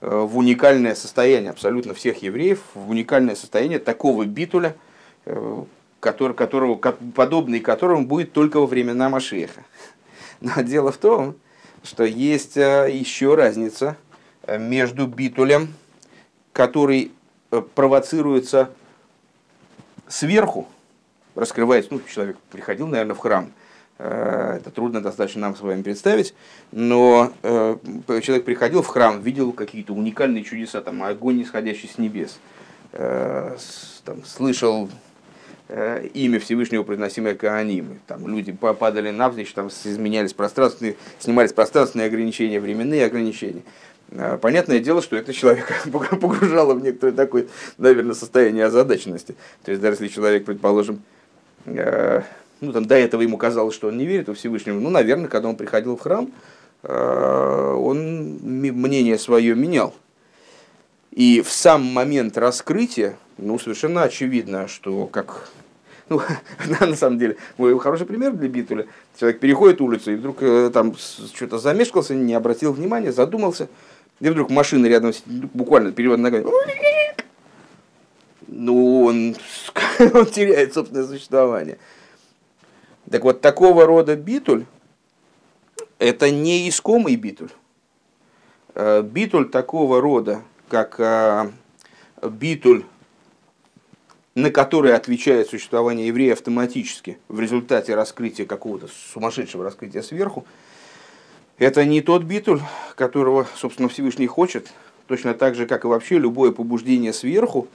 в 0.00 0.36
уникальное 0.36 0.94
состояние, 0.94 1.50
абсолютно 1.50 1.94
всех 1.94 2.22
евреев, 2.22 2.60
в 2.74 2.90
уникальное 2.90 3.34
состояние 3.34 3.78
такого 3.78 4.24
битуля, 4.24 4.76
э, 5.24 5.64
который, 6.00 6.34
которого, 6.34 6.76
подобный 6.76 7.60
которому 7.60 8.06
будет 8.06 8.32
только 8.32 8.60
во 8.60 8.66
времена 8.66 9.08
Машеха. 9.08 9.64
Но 10.40 10.62
дело 10.62 10.92
в 10.92 10.98
том, 10.98 11.36
что 11.82 12.04
есть 12.04 12.56
э, 12.56 12.88
еще 12.92 13.34
разница 13.34 13.96
э, 14.42 14.58
между 14.58 15.06
битулем, 15.06 15.74
который 16.52 17.10
э, 17.50 17.62
провоцируется 17.74 18.70
сверху, 20.06 20.68
раскрывается, 21.34 21.94
ну, 21.94 22.00
человек 22.08 22.36
приходил, 22.50 22.86
наверное, 22.86 23.14
в 23.14 23.18
храм, 23.18 23.52
это 23.98 24.70
трудно 24.72 25.02
достаточно 25.02 25.40
нам 25.42 25.56
с 25.56 25.60
вами 25.60 25.82
представить, 25.82 26.34
но 26.70 27.32
человек 27.42 28.44
приходил 28.44 28.82
в 28.82 28.86
храм, 28.86 29.20
видел 29.20 29.52
какие-то 29.52 29.92
уникальные 29.92 30.44
чудеса, 30.44 30.80
там 30.80 31.02
огонь, 31.02 31.42
исходящий 31.42 31.88
с 31.88 31.98
небес, 31.98 32.38
там, 32.92 34.24
слышал 34.24 34.88
Э, 35.70 36.06
имя 36.14 36.40
Всевышнего, 36.40 36.82
произносимое 36.82 37.34
Каанимы. 37.34 37.98
Там 38.06 38.26
люди 38.26 38.52
попадали 38.52 39.10
навзничь, 39.10 39.52
там 39.52 39.68
изменялись 39.68 40.32
пространственные, 40.32 40.96
снимались 41.18 41.52
пространственные 41.52 42.06
ограничения, 42.06 42.58
временные 42.58 43.04
ограничения. 43.04 43.60
Э, 44.12 44.38
понятное 44.40 44.78
дело, 44.78 45.02
что 45.02 45.14
это 45.16 45.34
человека 45.34 45.74
погружало 45.92 46.72
в 46.72 46.82
некоторое 46.82 47.12
такое, 47.12 47.48
наверное, 47.76 48.14
состояние 48.14 48.64
озадаченности. 48.64 49.36
То 49.62 49.70
есть, 49.70 49.82
даже 49.82 49.96
если 49.96 50.08
человек, 50.08 50.46
предположим, 50.46 51.02
э, 51.66 52.22
ну, 52.60 52.72
там, 52.72 52.84
до 52.86 52.94
этого 52.96 53.22
ему 53.22 53.36
казалось, 53.36 53.74
что 53.74 53.88
он 53.88 53.98
не 53.98 54.06
верит 54.06 54.28
во 54.28 54.34
Всевышнего, 54.34 54.78
ну, 54.78 54.90
наверное, 54.90 55.28
когда 55.28 55.48
он 55.48 55.56
приходил 55.56 55.96
в 55.96 56.00
храм, 56.00 56.30
он 56.82 58.38
мнение 58.42 59.18
свое 59.18 59.54
менял. 59.54 59.94
И 61.10 61.40
в 61.40 61.50
сам 61.50 61.82
момент 61.82 62.38
раскрытия, 62.38 63.16
ну, 63.38 63.58
совершенно 63.58 64.04
очевидно, 64.04 64.68
что 64.68 65.06
как 65.06 65.50
ну, 66.08 66.20
на 66.80 66.96
самом 66.96 67.18
деле, 67.18 67.36
мой 67.56 67.78
хороший 67.78 68.06
пример 68.06 68.32
для 68.32 68.48
Битуля. 68.48 68.86
Человек 69.18 69.40
переходит 69.40 69.80
улицу 69.80 70.12
и 70.12 70.16
вдруг 70.16 70.42
э, 70.42 70.70
там 70.72 70.94
что-то 70.96 71.58
замешкался, 71.58 72.14
не 72.14 72.34
обратил 72.34 72.72
внимания, 72.72 73.12
задумался. 73.12 73.68
И 74.20 74.28
вдруг 74.28 74.50
машина 74.50 74.86
рядом, 74.86 75.12
буквально 75.26 75.92
перевод 75.92 76.18
ногами. 76.18 76.46
Ну, 78.46 79.04
он, 79.04 79.36
он 80.14 80.26
теряет 80.26 80.74
собственное 80.74 81.06
существование. 81.06 81.78
Так 83.10 83.24
вот, 83.24 83.40
такого 83.40 83.86
рода 83.86 84.16
битуль, 84.16 84.64
это 85.98 86.30
не 86.30 86.68
искомый 86.68 87.16
битуль. 87.16 87.50
Э, 88.74 89.02
битуль 89.02 89.48
такого 89.48 90.00
рода, 90.00 90.42
как 90.68 91.00
э, 91.00 91.50
битуль 92.22 92.84
на 94.38 94.52
которые 94.52 94.94
отвечает 94.94 95.48
существование 95.48 96.06
еврея 96.06 96.34
автоматически 96.34 97.18
в 97.26 97.40
результате 97.40 97.96
раскрытия 97.96 98.46
какого-то 98.46 98.86
сумасшедшего 99.12 99.64
раскрытия 99.64 100.00
сверху, 100.00 100.46
это 101.58 101.84
не 101.84 102.02
тот 102.02 102.22
битуль, 102.22 102.60
которого, 102.94 103.48
собственно, 103.56 103.88
Всевышний 103.88 104.28
хочет, 104.28 104.72
точно 105.08 105.34
так 105.34 105.56
же, 105.56 105.66
как 105.66 105.84
и 105.84 105.88
вообще 105.88 106.18
любое 106.18 106.52
побуждение 106.52 107.12
сверху 107.12 107.66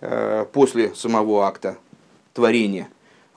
э, 0.00 0.46
после 0.50 0.94
самого 0.94 1.46
акта 1.46 1.76
творения. 2.32 2.88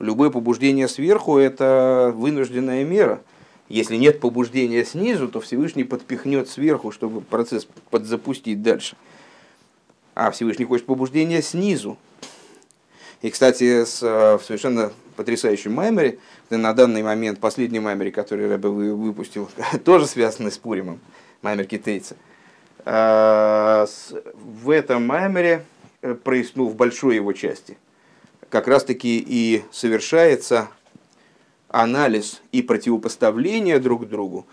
Любое 0.02 0.30
побуждение 0.30 0.88
сверху– 0.88 1.38
это 1.40 2.12
вынужденная 2.16 2.84
мера. 2.84 3.22
Если 3.70 3.96
нет 3.96 4.20
побуждения 4.20 4.84
снизу, 4.84 5.28
то 5.28 5.40
Всевышний 5.40 5.84
подпихнет 5.84 6.50
сверху, 6.50 6.92
чтобы 6.92 7.22
процесс 7.22 7.68
подзапустить 7.90 8.62
дальше. 8.62 8.98
А 10.16 10.32
Всевышний 10.32 10.66
хочет 10.66 10.86
побуждения 10.86 11.42
снизу, 11.42 11.98
и, 13.22 13.30
кстати, 13.30 13.86
с, 13.86 14.02
э, 14.02 14.38
в 14.38 14.44
совершенно 14.44 14.92
потрясающем 15.16 15.74
маймере, 15.74 16.18
на 16.50 16.74
данный 16.74 17.04
момент 17.04 17.40
последний 17.40 17.80
маймер, 17.80 18.12
который 18.12 18.50
Рэбе 18.50 18.70
выпустил, 18.70 19.50
тоже 19.86 20.08
связанный 20.08 20.52
с 20.52 20.58
Пуримом, 20.58 21.00
маймер 21.44 21.66
китайца. 21.66 22.16
Э, 22.84 23.86
в 24.34 24.70
этом 24.72 25.06
маймере, 25.06 25.64
э, 26.02 26.16
ну, 26.56 26.68
в 26.68 26.76
большой 26.76 27.16
его 27.16 27.32
части, 27.34 27.78
как 28.52 28.68
раз-таки 28.68 29.24
и 29.26 29.64
совершается 29.72 30.70
анализ 31.70 32.42
и 32.52 32.62
противопоставление 32.62 33.80
друг 33.80 34.08
другу 34.08 34.46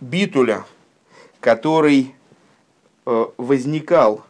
битуля, 0.00 0.64
который 1.40 2.14
возникал 3.04 4.24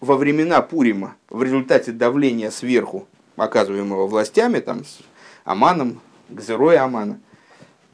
во 0.00 0.16
времена 0.16 0.62
Пурима 0.62 1.16
в 1.28 1.42
результате 1.42 1.92
давления 1.92 2.50
сверху, 2.50 3.06
оказываемого 3.36 4.06
властями, 4.06 4.60
там, 4.60 4.84
с 4.84 4.98
Аманом, 5.44 6.00
Гзерой 6.28 6.76
Амана, 6.76 7.20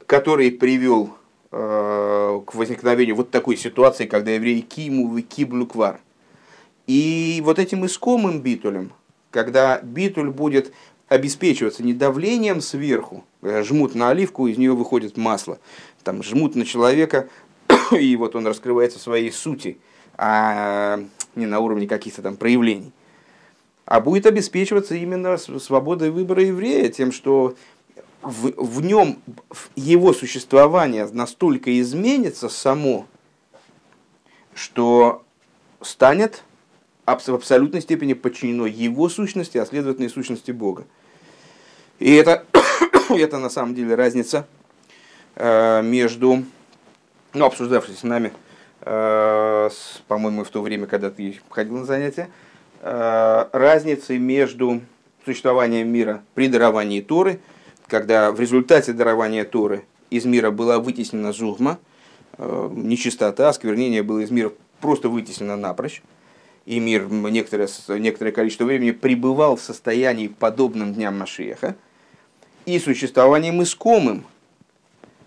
который 0.05 0.51
привел 0.51 1.15
э, 1.51 2.41
к 2.45 2.53
возникновению 2.53 3.15
вот 3.15 3.31
такой 3.31 3.57
ситуации, 3.57 4.05
когда 4.05 4.31
евреи 4.31 4.61
киму 4.61 5.19
киблю 5.21 5.65
квар. 5.65 5.99
И 6.87 7.41
вот 7.43 7.59
этим 7.59 7.85
искомым 7.85 8.41
битулем, 8.41 8.91
когда 9.31 9.79
битуль 9.81 10.29
будет 10.29 10.71
обеспечиваться 11.07 11.83
не 11.83 11.93
давлением 11.93 12.61
сверху, 12.61 13.23
жмут 13.41 13.95
на 13.95 14.09
оливку, 14.09 14.47
из 14.47 14.57
нее 14.57 14.73
выходит 14.73 15.17
масло, 15.17 15.59
там 16.03 16.23
жмут 16.23 16.55
на 16.55 16.65
человека, 16.65 17.29
и 17.91 18.15
вот 18.15 18.35
он 18.35 18.47
раскрывается 18.47 18.99
в 18.99 19.01
своей 19.01 19.31
сути, 19.31 19.77
а 20.17 20.99
не 21.35 21.45
на 21.45 21.59
уровне 21.59 21.87
каких-то 21.87 22.21
там 22.21 22.37
проявлений, 22.37 22.91
а 23.85 23.99
будет 23.99 24.25
обеспечиваться 24.25 24.95
именно 24.95 25.37
свободой 25.37 26.11
выбора 26.11 26.43
еврея, 26.43 26.89
тем, 26.89 27.11
что 27.11 27.55
в, 28.21 28.51
в 28.57 28.81
нем 28.81 29.19
его 29.75 30.13
существование 30.13 31.07
настолько 31.11 31.79
изменится 31.79 32.49
само, 32.49 33.05
что 34.55 35.23
станет 35.81 36.43
в 37.05 37.35
абсолютной 37.35 37.81
степени 37.81 38.13
подчинено 38.13 38.65
его 38.65 39.09
сущности, 39.09 39.57
а 39.57 39.65
следовательно 39.65 40.05
и 40.05 40.09
сущности 40.09 40.51
Бога. 40.51 40.85
И 41.99 42.13
это, 42.13 42.45
это 43.09 43.37
на 43.37 43.49
самом 43.49 43.75
деле 43.75 43.95
разница 43.95 44.47
э, 45.35 45.81
между, 45.81 46.43
ну, 47.33 47.45
обсуждавшись 47.45 47.99
с 47.99 48.03
нами 48.03 48.31
Э, 48.85 49.69
по-моему, 50.07 50.43
в 50.43 50.49
то 50.49 50.61
время, 50.61 50.85
когда 50.85 51.09
ты 51.09 51.39
ходил 51.49 51.77
на 51.77 51.85
занятия, 51.85 52.29
э, 52.81 53.45
разницы 53.51 54.17
между 54.19 54.81
существованием 55.25 55.87
мира 55.87 56.23
при 56.35 56.47
даровании 56.47 57.01
Торы, 57.01 57.39
когда 57.87 58.31
в 58.31 58.39
результате 58.39 58.93
дарования 58.93 59.43
Торы 59.43 59.85
из 60.11 60.25
мира 60.25 60.51
была 60.51 60.79
вытеснена 60.79 61.33
зугма, 61.33 61.79
э, 62.37 62.69
нечистота, 62.73 63.49
осквернение 63.49 64.03
было 64.03 64.19
из 64.19 64.29
мира 64.29 64.51
просто 64.81 65.09
вытеснено 65.09 65.55
напрочь, 65.55 66.03
и 66.65 66.79
мир 66.79 67.07
некоторое, 67.09 67.69
некоторое 67.99 68.31
количество 68.31 68.65
времени 68.65 68.91
пребывал 68.91 69.55
в 69.55 69.61
состоянии 69.61 70.27
подобным 70.27 70.93
дням 70.93 71.19
Машеха, 71.19 71.75
и 72.65 72.79
существованием 72.79 73.61
искомым, 73.61 74.25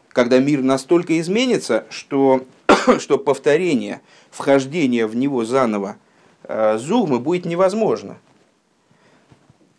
когда 0.08 0.40
мир 0.40 0.62
настолько 0.62 1.18
изменится, 1.20 1.86
что, 1.90 2.44
что 2.98 3.18
повторение, 3.18 4.00
вхождение 4.30 5.06
в 5.06 5.14
него 5.14 5.44
заново 5.44 5.96
э, 6.42 6.78
зугмы 6.78 7.20
будет 7.20 7.44
невозможно. 7.44 8.18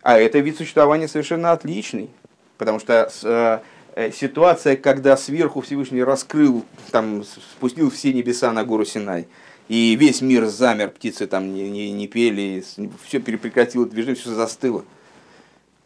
А 0.01 0.17
это 0.17 0.39
вид 0.39 0.57
существования 0.57 1.09
совершенно 1.09 1.51
отличный, 1.51 2.09
потому 2.57 2.79
что 2.79 3.11
э, 3.23 3.59
э, 3.95 4.11
ситуация, 4.11 4.77
когда 4.77 5.17
сверху 5.17 5.59
Всевышний 5.59 6.03
раскрыл, 6.03 6.63
там, 6.91 7.25
спустил 7.25 7.91
все 7.91 8.13
небеса 8.13 8.53
на 8.53 8.63
гору 8.63 8.85
Синай, 8.85 9.27
и 9.69 9.95
весь 9.95 10.21
мир 10.21 10.47
замер, 10.47 10.89
птицы 10.89 11.27
там 11.27 11.53
не, 11.53 11.69
не, 11.69 11.91
не 11.91 12.07
пели, 12.07 12.63
все 13.05 13.19
прекратило 13.19 13.85
движение, 13.85 14.19
все 14.19 14.33
застыло. 14.33 14.83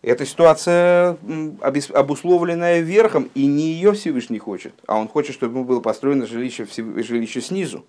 Эта 0.01 0.25
ситуация 0.25 1.17
обусловленная 1.93 2.79
верхом, 2.79 3.29
и 3.35 3.45
не 3.45 3.73
ее 3.73 3.93
Всевышний 3.93 4.39
хочет, 4.39 4.73
а 4.87 4.97
он 4.97 5.07
хочет, 5.07 5.35
чтобы 5.35 5.53
ему 5.53 5.65
было 5.65 5.81
построено 5.81 6.25
жилище, 6.25 6.65
жилище 6.75 7.41
снизу. 7.41 7.85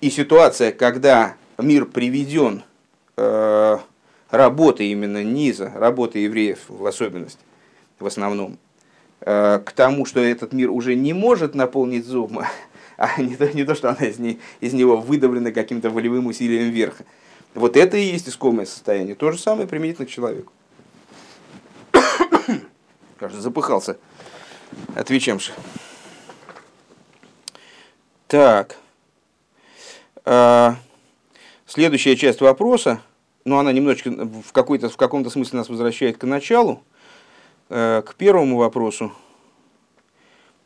И 0.00 0.10
ситуация, 0.10 0.72
когда 0.72 1.36
мир 1.58 1.86
приведен 1.86 2.62
э, 3.16 3.78
работой 4.30 4.86
именно 4.86 5.22
низа, 5.22 5.72
работы 5.76 6.20
евреев 6.20 6.58
в 6.68 6.86
особенности, 6.86 7.38
в 8.00 8.06
основном, 8.06 8.58
э, 9.20 9.60
к 9.64 9.70
тому, 9.72 10.06
что 10.06 10.18
этот 10.18 10.52
мир 10.52 10.70
уже 10.70 10.96
не 10.96 11.12
может 11.12 11.54
наполнить 11.54 12.04
зума, 12.04 12.48
а 13.02 13.10
не 13.20 13.34
то, 13.34 13.52
не 13.52 13.64
то 13.64 13.74
что 13.74 13.90
она 13.90 14.06
из, 14.06 14.20
не, 14.20 14.38
из 14.60 14.74
него 14.74 14.96
выдавлена 14.96 15.50
каким-то 15.50 15.90
волевым 15.90 16.26
усилием 16.26 16.70
верха. 16.70 17.04
Вот 17.52 17.76
это 17.76 17.96
и 17.96 18.04
есть 18.04 18.28
искомое 18.28 18.64
состояние. 18.64 19.16
То 19.16 19.32
же 19.32 19.38
самое 19.38 19.66
применительно 19.66 20.06
к 20.06 20.10
человеку. 20.10 20.52
Кажется, 23.18 23.42
запыхался. 23.42 23.98
Отвечаем 24.94 25.40
же. 25.40 25.50
Так. 28.28 28.76
А, 30.24 30.76
следующая 31.66 32.14
часть 32.14 32.40
вопроса, 32.40 33.02
но 33.44 33.56
ну, 33.56 33.60
она 33.62 33.72
немножечко 33.72 34.10
в, 34.10 34.52
какой-то, 34.52 34.88
в 34.88 34.96
каком-то 34.96 35.28
смысле 35.28 35.58
нас 35.58 35.68
возвращает 35.68 36.18
к 36.18 36.24
началу, 36.24 36.84
э, 37.68 38.02
к 38.06 38.14
первому 38.14 38.58
вопросу. 38.58 39.12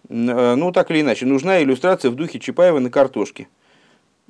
Э, 0.09 0.55
ну, 0.55 0.73
так 0.73 0.90
или 0.90 1.01
иначе, 1.01 1.27
нужна 1.27 1.62
иллюстрация 1.62 2.11
в 2.11 2.14
духе 2.14 2.38
Чапаева 2.38 2.79
на 2.79 2.90
картошке. 2.90 3.49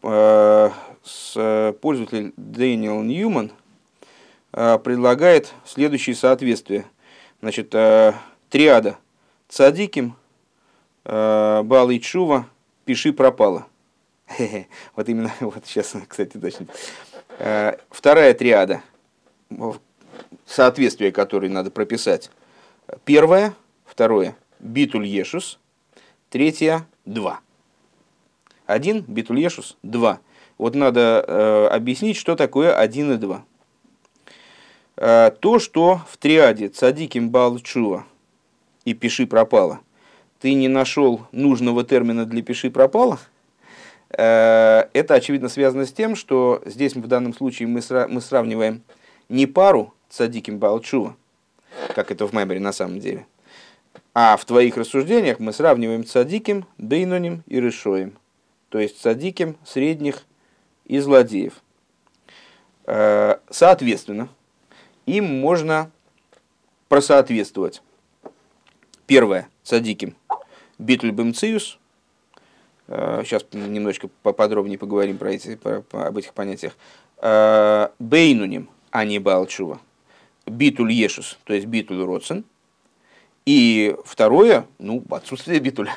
Э, 0.02 0.70
с 1.02 1.74
пользователь 1.80 2.32
Дэниел 2.36 3.02
Ньюман 3.02 3.52
предлагает 4.50 5.52
следующее 5.64 6.16
соответствие. 6.16 6.86
Значит, 7.40 7.70
триада. 8.48 8.96
Цадиким, 9.48 10.16
Бал 11.04 11.90
Чува, 12.00 12.46
Пиши 12.84 13.12
пропало. 13.12 13.66
Вот 14.96 15.08
именно, 15.08 15.32
вот 15.40 15.64
сейчас, 15.66 15.94
кстати, 16.08 16.38
точно. 16.38 16.66
Вторая 17.90 18.34
триада, 18.34 18.82
соответствие 20.46 21.12
которой 21.12 21.50
надо 21.50 21.70
прописать. 21.70 22.30
Первое, 23.04 23.54
второе, 23.84 24.36
битуль 24.58 25.06
ешус, 25.06 25.58
третье, 26.36 26.86
два. 27.06 27.40
Один, 28.66 29.00
битуль 29.08 29.40
ешус, 29.40 29.78
два. 29.82 30.20
Вот 30.58 30.74
надо 30.74 31.24
э, 31.26 31.68
объяснить, 31.68 32.18
что 32.18 32.36
такое 32.36 32.76
один 32.76 33.10
и 33.12 33.16
два. 33.16 33.42
Э, 34.98 35.30
то, 35.40 35.58
что 35.58 36.02
в 36.10 36.18
триаде 36.18 36.68
цадиким 36.68 37.30
бал 37.30 37.58
чува 37.58 38.04
и 38.84 38.92
пиши 38.92 39.26
пропало, 39.26 39.80
ты 40.38 40.52
не 40.52 40.68
нашел 40.68 41.22
нужного 41.32 41.84
термина 41.84 42.26
для 42.26 42.42
пиши 42.42 42.70
пропало, 42.70 43.18
э, 44.10 44.84
это 44.92 45.14
очевидно 45.14 45.48
связано 45.48 45.86
с 45.86 45.92
тем, 45.94 46.16
что 46.16 46.60
здесь 46.66 46.94
в 46.94 47.06
данном 47.06 47.32
случае 47.32 47.66
мы, 47.68 47.78
сра- 47.78 48.08
мы 48.08 48.20
сравниваем 48.20 48.82
не 49.30 49.46
пару 49.46 49.94
цадиким 50.10 50.58
бал 50.58 50.80
чува, 50.80 51.16
как 51.94 52.10
это 52.10 52.28
в 52.28 52.34
Маймере 52.34 52.60
на 52.60 52.72
самом 52.72 53.00
деле, 53.00 53.26
а 54.18 54.38
в 54.38 54.46
твоих 54.46 54.78
рассуждениях 54.78 55.40
мы 55.40 55.52
сравниваем 55.52 56.02
цадиким, 56.02 56.64
бейноним 56.78 57.42
и 57.46 57.60
решоем. 57.60 58.16
То 58.70 58.78
есть 58.78 58.98
цадиким, 58.98 59.58
средних 59.62 60.24
и 60.86 60.98
злодеев. 61.00 61.52
Э, 62.86 63.36
соответственно, 63.50 64.30
им 65.04 65.26
можно 65.26 65.90
просоответствовать. 66.88 67.82
Первое, 69.06 69.50
цадиким, 69.62 70.16
битуль 70.78 71.10
бемциус. 71.10 71.78
Э, 72.88 73.20
сейчас 73.22 73.44
немножечко 73.52 74.08
поподробнее 74.22 74.78
поговорим 74.78 75.18
про 75.18 75.32
эти, 75.32 75.56
про, 75.56 75.84
об 75.92 76.16
этих 76.16 76.32
понятиях. 76.32 76.74
Э, 77.18 77.90
бейнуним, 77.98 78.70
а 78.90 79.04
не 79.04 79.18
балчува. 79.18 79.78
Битуль 80.46 80.92
ешус, 80.92 81.38
то 81.44 81.52
есть 81.52 81.66
битуль 81.66 82.02
родсен– 82.02 82.46
и 83.46 83.96
второе, 84.04 84.66
ну, 84.78 85.02
отсутствие 85.08 85.60
битуля. 85.60 85.96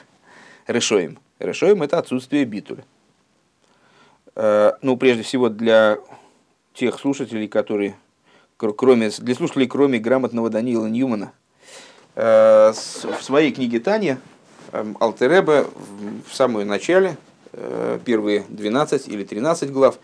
Решоем. 0.67 1.17
Решоем– 1.39 1.81
это 1.83 1.97
отсутствие 1.97 2.45
битуля. 2.45 2.85
Э, 4.35 4.73
ну, 4.83 4.95
прежде 4.95 5.23
всего, 5.23 5.49
для 5.49 5.97
тех 6.75 6.99
слушателей, 6.99 7.47
которые, 7.47 7.95
кроме, 8.57 9.09
для 9.09 9.35
слушателей, 9.35 9.67
кроме 9.67 9.97
грамотного 9.97 10.51
Даниила 10.51 10.85
Ньюмана, 10.85 11.33
э, 12.15 12.71
в 12.71 13.23
своей 13.23 13.51
книге 13.51 13.79
Таня 13.79 14.19
эм, 14.71 14.95
Алтереба 14.99 15.67
в 16.29 16.35
самом 16.35 16.67
начале, 16.67 17.17
э, 17.53 17.97
первые 18.05 18.45
12 18.49 19.07
или 19.07 19.23
13 19.23 19.71
глав, 19.71 19.97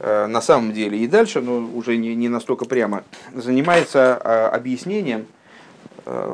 на 0.00 0.40
самом 0.40 0.72
деле 0.72 0.96
и 0.96 1.08
дальше, 1.08 1.40
но 1.40 1.58
уже 1.58 1.96
не, 1.96 2.14
не 2.14 2.28
настолько 2.28 2.66
прямо, 2.66 3.02
занимается 3.34 4.16
объяснением– 4.48 5.26
Э, 5.37 5.37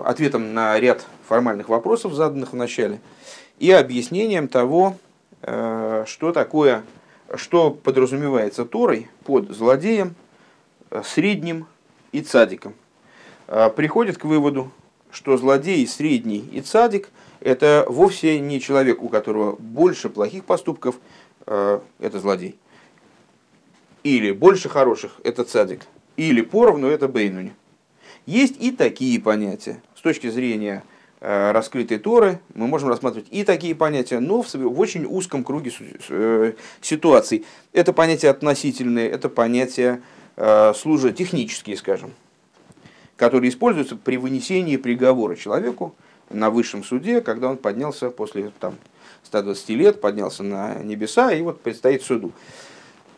ответом 0.04 0.54
на 0.54 0.78
ряд 0.78 1.04
формальных 1.26 1.68
вопросов, 1.68 2.12
заданных 2.12 2.52
в 2.52 2.56
начале, 2.56 3.00
и 3.58 3.70
объяснением 3.70 4.48
того, 4.48 4.96
э, 5.42 6.04
что 6.06 6.32
такое, 6.32 6.84
что 7.34 7.70
подразумевается 7.70 8.64
Торой 8.64 9.08
под 9.24 9.50
злодеем, 9.50 10.14
э, 10.90 11.02
средним 11.04 11.66
и 12.12 12.20
цадиком. 12.20 12.74
Приходит 13.76 14.16
к 14.16 14.24
выводу, 14.24 14.70
что 15.10 15.36
злодей, 15.36 15.86
средний 15.86 16.38
и 16.38 16.62
цадик– 16.62 17.10
это 17.40 17.84
вовсе 17.88 18.40
не 18.40 18.58
человек, 18.58 19.02
у 19.02 19.10
которого 19.10 19.56
больше 19.56 20.08
плохих 20.08 20.44
поступков– 20.44 20.94
это 21.46 21.82
злодей. 22.00 22.56
Или 24.02 24.32
больше 24.32 24.70
хороших– 24.70 25.20
это 25.24 25.44
цадик. 25.44 25.82
Или 26.16 26.40
поровну– 26.40 26.86
это 26.88 27.06
бейнуни. 27.06 27.52
Есть 28.26 28.56
и 28.58 28.70
такие 28.72 29.20
понятия. 29.20 29.82
С 29.94 30.00
точки 30.00 30.30
зрения 30.30 30.82
э, 31.20 31.52
раскрытой 31.52 31.98
Торы 31.98 32.40
мы 32.54 32.66
можем 32.66 32.88
рассматривать 32.88 33.28
и 33.30 33.44
такие 33.44 33.74
понятия, 33.74 34.18
но 34.18 34.42
в, 34.42 34.54
в 34.54 34.80
очень 34.80 35.04
узком 35.04 35.44
круге 35.44 35.70
э, 36.08 36.52
ситуаций. 36.80 37.44
Это 37.74 37.92
понятия 37.92 38.30
относительные, 38.30 39.10
это 39.10 39.28
понятия 39.28 40.00
э, 40.36 40.72
служат 40.74 41.16
технические, 41.16 41.76
скажем, 41.76 42.12
которые 43.16 43.50
используются 43.50 43.96
при 43.96 44.16
вынесении 44.16 44.78
приговора 44.78 45.36
человеку 45.36 45.94
на 46.30 46.48
высшем 46.48 46.82
суде, 46.82 47.20
когда 47.20 47.50
он 47.50 47.58
поднялся 47.58 48.08
после 48.08 48.52
там, 48.58 48.76
120 49.24 49.68
лет, 49.70 50.00
поднялся 50.00 50.42
на 50.42 50.76
небеса 50.76 51.30
и 51.32 51.42
вот 51.42 51.60
предстоит 51.60 52.02
суду. 52.02 52.32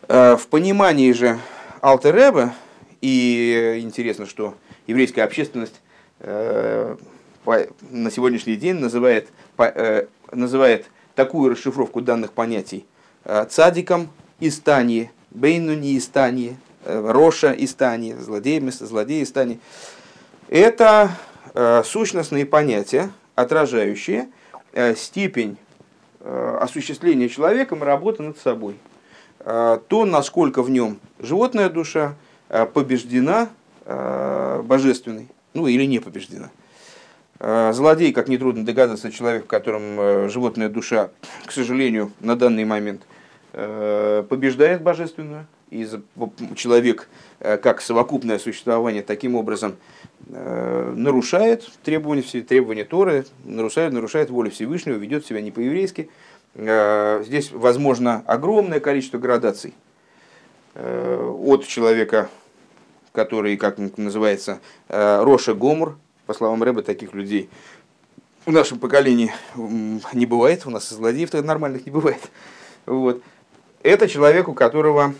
В 0.09 0.41
понимании 0.49 1.13
же 1.13 1.39
Алтереба, 1.81 2.53
и 3.01 3.79
интересно, 3.81 4.25
что 4.25 4.55
еврейская 4.87 5.23
общественность 5.23 5.81
э, 6.19 6.95
на 7.91 8.11
сегодняшний 8.11 8.55
день 8.55 8.75
называет, 8.75 9.29
э, 9.57 10.07
называет 10.31 10.85
такую 11.15 11.51
расшифровку 11.51 12.01
данных 12.01 12.31
понятий 12.31 12.85
э, 13.25 13.45
цадиком 13.49 14.09
истани, 14.39 15.11
бейнуни 15.31 15.97
истани, 15.97 16.57
роша 16.85 17.53
истани, 17.57 18.13
злодеем, 18.13 18.71
злодеи 18.71 19.23
истани. 19.23 19.59
Это 20.47 21.11
сущностные 21.83 22.45
понятия, 22.45 23.09
отражающие 23.35 24.29
степень 24.95 25.57
осуществления 26.21 27.27
человеком 27.29 27.83
работы 27.83 28.23
над 28.23 28.37
собой. 28.37 28.77
То, 29.43 30.05
насколько 30.05 30.61
в 30.61 30.69
нем 30.69 30.99
животная 31.19 31.69
душа 31.69 32.15
побеждена 32.73 33.49
божественной, 33.87 35.27
ну 35.53 35.67
или 35.67 35.85
не 35.85 35.99
побеждена. 35.99 36.51
Э, 37.39 37.71
злодей, 37.73 38.13
как 38.13 38.27
нетрудно 38.27 38.65
догадаться, 38.65 39.11
человек, 39.11 39.43
в 39.43 39.47
котором 39.47 39.99
э, 39.99 40.29
животная 40.29 40.69
душа, 40.69 41.11
к 41.45 41.51
сожалению, 41.51 42.11
на 42.19 42.35
данный 42.35 42.65
момент 42.65 43.03
побеждает 43.53 44.83
божественную. 44.83 45.47
И 45.71 45.87
человек, 46.55 47.09
как 47.39 47.81
совокупное 47.81 48.37
существование, 48.37 49.01
таким 49.01 49.33
образом 49.33 49.77
нарушает 50.29 51.67
требования, 51.83 52.21
требования 52.21 52.83
Торы, 52.83 53.25
нарушает, 53.45 53.93
нарушает 53.93 54.29
волю 54.29 54.51
Всевышнего, 54.51 54.97
ведет 54.97 55.25
себя 55.25 55.41
не 55.41 55.49
по-еврейски. 55.49 56.09
Здесь 56.53 57.51
возможно 57.51 58.21
огромное 58.27 58.79
количество 58.79 59.17
градаций 59.17 59.73
от 60.75 61.65
человека, 61.65 62.29
который, 63.17 63.57
как 63.57 63.79
называется, 63.97 64.59
Роша 64.89 65.55
Гомор, 65.55 65.97
по 66.27 66.35
словам 66.35 66.61
Рэба, 66.61 66.83
таких 66.83 67.15
людей 67.15 67.49
в 68.45 68.51
нашем 68.51 68.77
поколении 68.77 69.33
не 69.55 70.27
бывает, 70.27 70.67
у 70.67 70.69
нас 70.69 70.87
злодеев 70.87 71.33
нормальных 71.33 71.87
не 71.87 71.91
бывает. 71.91 72.21
Вот. 72.85 73.23
Это 73.81 74.07
человек, 74.07 74.47
у 74.47 74.53
которого 74.53 75.15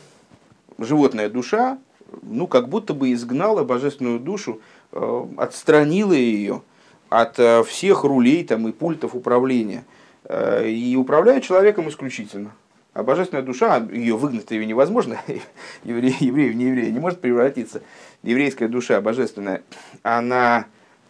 животная 0.77 1.27
душа, 1.27 1.79
ну, 2.21 2.45
как 2.45 2.69
будто 2.69 2.93
бы 2.93 3.12
изгнала 3.12 3.63
божественную 3.63 4.19
душу, 4.19 4.62
э, 4.91 5.25
отстранила 5.38 6.13
ее 6.13 6.62
от 7.10 7.39
э, 7.39 7.63
всех 7.63 8.03
рулей 8.03 8.43
там, 8.45 8.67
и 8.67 8.71
пультов 8.71 9.15
управления. 9.15 9.83
Э, 10.23 10.69
и 10.69 10.95
управляет 10.95 11.43
человеком 11.43 11.89
исключительно. 11.89 12.51
А 12.97 13.03
божественная 13.03 13.43
душа, 13.43 13.77
ее 13.77 14.17
выгнать 14.17 14.49
ее 14.49 14.65
невозможно, 14.65 15.19
еврей, 15.83 16.15
еврей 16.19 16.49
в 16.49 16.55
нееврея 16.55 16.89
не 16.89 16.97
может 16.97 17.21
превратиться. 17.21 17.83
Еврейская 18.23 18.67
душа 18.67 18.99
божественная, 19.01 19.62
она 20.01 20.65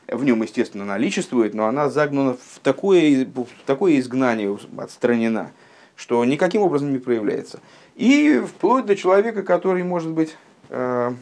в 0.10 0.22
нем, 0.26 0.44
естественно, 0.44 0.84
наличествует, 0.84 1.54
но 1.54 1.66
она 1.66 1.90
загнана 1.90 2.34
в 2.34 2.60
такое, 2.62 3.26
в 3.26 3.48
такое 3.66 4.00
изгнание, 4.00 4.60
отстранена, 4.78 5.54
что 5.96 6.26
никаким 6.26 6.62
образом 6.62 6.92
не 6.92 7.00
проявляется. 7.00 7.62
И 7.96 8.44
вплоть 8.46 8.86
до 8.86 8.98
человека, 8.98 9.42
который 9.44 9.84
может 9.84 10.12
быть, 10.12 10.36
э, 10.68 11.14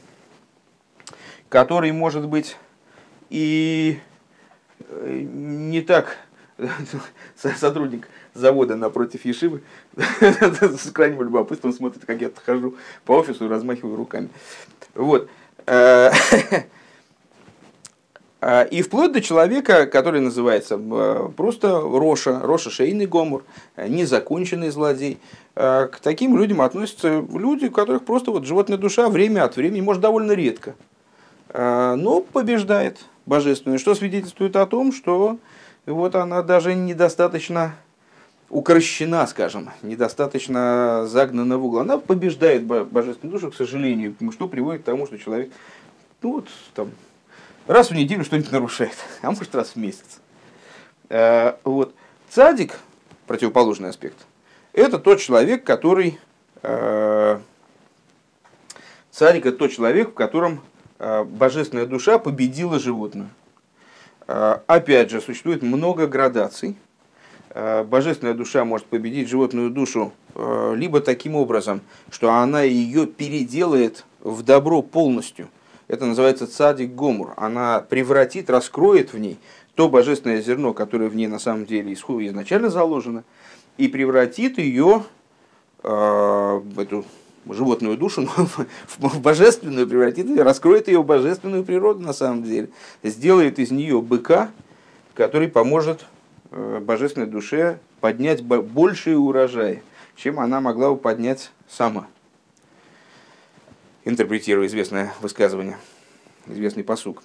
который 1.47 1.91
может 1.91 2.28
быть 2.28 2.58
и 3.30 3.99
э, 4.80 5.28
не 5.32 5.82
так 5.82 6.17
сотрудник 7.36 8.08
завода 8.36 8.76
напротив 8.76 9.26
Ешивы 9.26 9.62
с 9.95 10.91
крайним 10.91 11.24
любопытством 11.24 11.74
смотрит, 11.74 12.06
как 12.06 12.21
я 12.21 12.30
хожу 12.45 12.76
по 13.06 13.13
офису 13.13 13.45
и 13.45 13.50
размахиваю 13.50 13.95
руками. 13.95 14.30
Вот. 14.93 15.30
Э, 15.65 16.12
А, 18.48 18.62
и 18.62 18.84
вплоть 18.84 19.12
до 19.12 19.21
человека, 19.21 19.88
который 19.88 20.21
называется 20.21 20.80
э, 20.80 21.30
просто 21.36 21.82
Роша, 21.82 22.41
Роша 22.41 22.69
Шейный 22.69 23.08
Гомор, 23.08 23.43
э, 23.76 23.88
незаконченный 23.88 24.69
злодей. 24.69 25.17
К 25.56 26.00
таким 26.04 26.38
людям 26.38 26.62
относятся 26.62 27.26
люди, 27.34 27.67
у 27.67 27.71
которых 27.71 28.04
просто 28.04 28.30
вот 28.30 28.45
животная 28.45 28.78
душа 28.78 29.10
время 29.10 29.45
от 29.45 29.56
времени, 29.56 29.80
может 29.80 30.02
довольно 30.02 30.34
редко, 30.34 30.76
но 31.54 32.19
побеждает 32.19 33.00
божественную, 33.26 33.80
что 33.80 33.95
свидетельствует 33.95 34.58
о 34.58 34.65
том, 34.65 34.91
что 34.91 35.38
вот 35.86 36.15
она 36.15 36.41
даже 36.41 36.76
недостаточно 36.76 37.74
укращена, 38.49 39.25
скажем, 39.27 39.71
недостаточно 39.81 41.05
загнана 41.08 41.58
в 41.58 41.65
угол. 41.65 41.79
Она 41.79 41.97
побеждает 41.97 42.63
божественную 42.65 43.39
душу, 43.39 43.51
к 43.51 43.55
сожалению, 43.55 44.15
что 44.31 44.47
приводит 44.47 44.84
к 44.84 44.86
тому, 44.86 45.08
что 45.08 45.17
человек 45.17 45.51
ну 46.25 46.34
вот, 46.34 46.47
там, 46.73 46.89
раз 47.67 47.91
в 47.91 47.93
неделю 47.93 48.23
что-нибудь 48.23 48.51
нарушает, 48.51 48.95
а 49.21 49.29
может 49.29 49.53
раз 49.53 49.69
в 49.69 49.75
месяц. 49.75 50.19
Э, 51.10 51.53
вот. 51.63 51.93
Цадик, 52.31 52.79
противоположный 53.27 53.89
аспект, 53.89 54.17
это 54.73 54.97
тот 54.97 55.19
человек, 55.19 55.63
который... 55.63 56.19
Э, 56.63 57.39
цадик 59.12 59.45
это 59.45 59.58
тот 59.58 59.71
человек, 59.71 60.10
в 60.10 60.13
котором 60.15 60.63
э, 60.97 61.23
божественная 61.23 61.86
душа 61.86 62.17
победила 62.17 62.79
животную. 62.79 63.29
Опять 64.25 65.12
же, 65.12 65.21
существует 65.21 65.62
много 65.62 66.08
градаций. 66.08 66.75
Божественная 67.56 68.34
душа 68.34 68.65
может 68.65 68.86
победить 68.88 69.30
животную 69.30 69.70
душу 69.70 70.12
либо 70.36 71.00
таким 71.00 71.36
образом, 71.36 71.80
что 72.10 72.32
она 72.34 72.63
ее 72.63 73.08
переделает 73.08 74.04
в 74.22 74.44
добро 74.44 74.82
полностью– 74.82 75.48
это 75.88 76.06
называется 76.06 76.48
цадик 76.48 76.91
гомур. 76.91 77.34
Она 77.38 77.80
превратит, 77.80 78.50
раскроет 78.50 79.13
в 79.13 79.20
ней 79.20 79.38
то 79.76 79.89
божественное 79.89 80.41
зерно, 80.41 80.74
которое 80.74 81.10
в 81.10 81.15
ней 81.15 81.28
на 81.28 81.38
самом 81.38 81.65
деле 81.65 81.94
изначально 81.94 82.70
заложено, 82.70 83.24
и 83.78 83.89
превратит 83.89 84.58
ее 84.58 85.04
э, 85.84 86.62
эту 86.78 87.06
животную 87.50 87.98
душу 87.98 88.28
в 88.98 89.20
божественную, 89.20 89.86
превратит 89.86 90.39
раскроет 90.39 90.88
ее 90.88 91.04
божественную 91.04 91.65
природу 91.65 92.00
на 92.00 92.13
самом 92.13 92.44
деле, 92.44 92.70
сделает 93.04 93.60
из 93.60 93.72
нее 93.72 94.02
быка, 94.02 94.50
который 95.13 95.50
поможет 95.50 96.02
э, 96.02 96.14
божественной 96.56 97.28
душе 97.28 97.80
поднять 98.00 98.41
большие 98.44 99.18
урожаи, 99.18 99.84
чем 100.15 100.39
она 100.39 100.62
могла 100.62 100.91
бы 100.91 100.98
поднять 100.98 101.52
сама 101.68 102.08
интерпретируя 104.06 104.68
известное 104.68 105.13
высказывание, 105.20 105.78
известный 106.48 106.84
посук. 106.84 107.24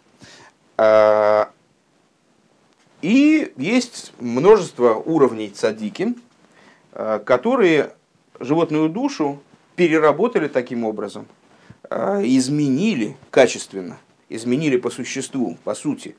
А, 0.77 1.51
и 3.03 3.53
есть 3.57 4.13
множество 4.19 4.95
уровней 4.95 5.51
цадики, 5.51 6.15
а, 6.93 7.19
которые 7.19 7.93
животную 8.41 8.89
душу 8.89 9.41
переработали 9.77 10.49
таким 10.49 10.85
образом, 10.85 11.27
а, 11.85 12.21
изменили 12.25 13.17
качественно, 13.31 13.99
изменили 14.31 14.79
по 14.79 14.91
существу, 14.91 15.59
по 15.65 15.75
сути, 15.75 16.17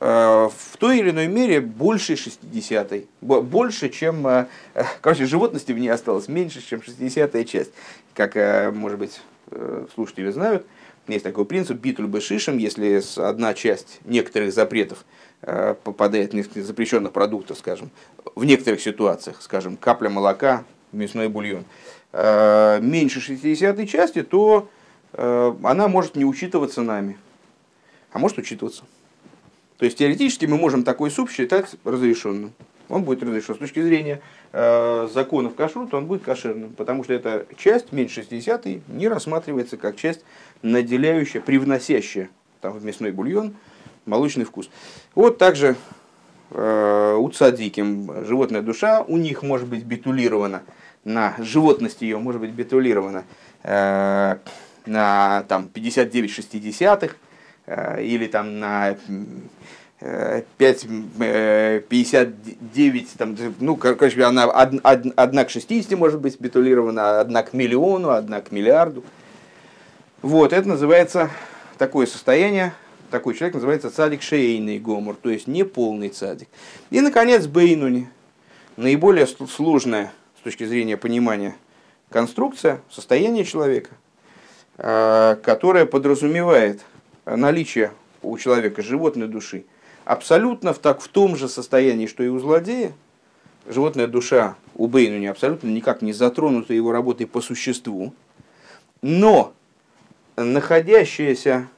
в 0.00 0.52
той 0.78 0.98
или 0.98 1.10
иной 1.10 1.26
мере 1.26 1.60
больше 1.60 2.14
60-й, 2.14 3.06
больше, 3.20 3.90
чем, 3.90 4.46
короче, 5.02 5.26
животности 5.26 5.72
в 5.72 5.78
ней 5.78 5.90
осталось 5.90 6.26
меньше, 6.26 6.66
чем 6.66 6.80
60-я 6.80 7.44
часть, 7.44 7.70
как, 8.14 8.34
может 8.74 8.98
быть, 8.98 9.20
Э, 9.50 9.86
слушатели 9.94 10.30
знают, 10.30 10.64
есть 11.08 11.24
такой 11.24 11.44
принцип 11.44 11.78
битуль 11.78 12.06
бешишем, 12.06 12.58
если 12.58 13.02
одна 13.20 13.52
часть 13.52 13.98
некоторых 14.04 14.52
запретов 14.52 15.04
э, 15.42 15.74
попадает 15.82 16.32
в 16.32 16.62
запрещенных 16.62 17.12
продуктов, 17.12 17.58
скажем, 17.58 17.90
в 18.36 18.44
некоторых 18.44 18.80
ситуациях, 18.80 19.42
скажем, 19.42 19.76
капля 19.76 20.08
молока, 20.08 20.64
мясной 20.92 21.28
бульон, 21.28 21.64
э, 22.12 22.78
меньше 22.80 23.20
60 23.20 23.88
части, 23.88 24.22
то 24.22 24.68
она 25.12 25.88
может 25.88 26.14
не 26.14 26.24
учитываться 26.24 26.82
нами, 26.82 27.18
а 28.12 28.20
может 28.20 28.38
учитываться. 28.38 28.84
То 29.80 29.86
есть 29.86 29.98
теоретически 29.98 30.46
мы 30.46 30.56
можем 30.56 30.84
такой 30.84 31.10
суп 31.10 31.30
считать 31.30 31.74
разрешенным 31.84 32.52
он 32.90 33.04
будет 33.04 33.22
разрешен. 33.22 33.54
С 33.54 33.58
точки 33.58 33.80
зрения 33.80 34.20
э, 34.52 35.08
законов 35.12 35.54
кашрута 35.54 35.96
он 35.96 36.06
будет 36.06 36.22
кошерным, 36.22 36.70
потому 36.70 37.04
что 37.04 37.14
эта 37.14 37.46
часть, 37.56 37.92
меньше 37.92 38.22
60 38.22 38.66
не 38.88 39.08
рассматривается 39.08 39.76
как 39.76 39.96
часть, 39.96 40.22
наделяющая, 40.62 41.40
привносящая 41.40 42.30
там, 42.60 42.72
в 42.72 42.84
мясной 42.84 43.12
бульон 43.12 43.54
молочный 44.06 44.44
вкус. 44.44 44.70
Вот 45.14 45.38
также 45.38 45.76
э, 46.50 47.16
у 47.16 47.28
цадиким 47.30 48.24
животная 48.24 48.62
душа, 48.62 49.02
у 49.02 49.16
них 49.16 49.42
может 49.42 49.68
быть 49.68 49.84
битулирована 49.84 50.62
на 51.04 51.34
животность 51.38 52.02
ее 52.02 52.18
может 52.18 52.40
быть 52.40 52.50
битулирована 52.50 53.24
э, 53.62 54.36
на 54.86 55.44
там, 55.48 55.68
59 55.68 56.30
60 56.30 57.04
э, 57.04 57.10
или 57.66 58.26
там 58.26 58.58
на 58.58 58.96
5, 60.00 60.86
59, 61.88 63.02
э, 63.02 63.06
там, 63.18 63.36
ну, 63.60 63.76
короче, 63.76 64.24
она 64.24 64.46
од, 64.46 64.80
од, 64.82 65.06
одна 65.14 65.44
к 65.44 65.50
60 65.50 65.98
может 65.98 66.20
быть 66.20 66.40
битулирована, 66.40 67.20
одна 67.20 67.42
к 67.42 67.52
миллиону, 67.52 68.10
одна 68.10 68.40
к 68.40 68.50
миллиарду. 68.50 69.04
Вот, 70.22 70.54
это 70.54 70.66
называется 70.66 71.30
такое 71.76 72.06
состояние, 72.06 72.72
такой 73.10 73.34
человек 73.34 73.54
называется 73.54 73.90
цадик 73.90 74.22
шейный 74.22 74.78
гомор, 74.78 75.16
то 75.20 75.28
есть 75.28 75.46
неполный 75.46 76.08
цадик. 76.08 76.48
И, 76.90 77.02
наконец, 77.02 77.46
бейнуни, 77.46 78.08
наиболее 78.76 79.26
сложная 79.26 80.12
с 80.38 80.42
точки 80.42 80.64
зрения 80.64 80.96
понимания 80.96 81.54
конструкция, 82.08 82.80
состояние 82.90 83.44
человека, 83.44 83.90
э, 84.78 85.36
которое 85.42 85.84
подразумевает 85.84 86.80
наличие 87.24 87.92
у 88.22 88.36
человека 88.38 88.82
животной 88.82 89.28
души– 89.28 89.64
абсолютно 90.10 90.72
в, 90.72 90.78
так, 90.78 91.00
в 91.00 91.08
том 91.08 91.36
же 91.36 91.48
состоянии, 91.48 92.06
что 92.06 92.22
и 92.22 92.28
у 92.28 92.38
злодея. 92.38 92.92
Животная 93.68 94.08
душа 94.08 94.56
у 94.74 94.88
Бейнуни 94.88 95.26
абсолютно 95.26 95.68
никак 95.68 96.02
не 96.02 96.12
затронута 96.12 96.74
его 96.74 96.90
работой 96.90 97.26
по 97.26 97.40
существу. 97.40 98.12
Но 99.02 99.52
находящаяся, 100.36 101.68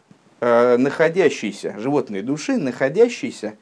э, 0.40 0.76
находящаяся 0.78 1.78
животной 1.78 2.22
души, 2.22 2.56
находящейся, 2.56 3.56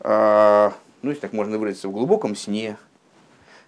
э, 0.00 0.70
ну, 1.02 1.10
если 1.10 1.20
так 1.20 1.32
можно 1.32 1.58
выразиться, 1.58 1.88
в 1.88 1.92
глубоком 1.92 2.34
сне, 2.34 2.76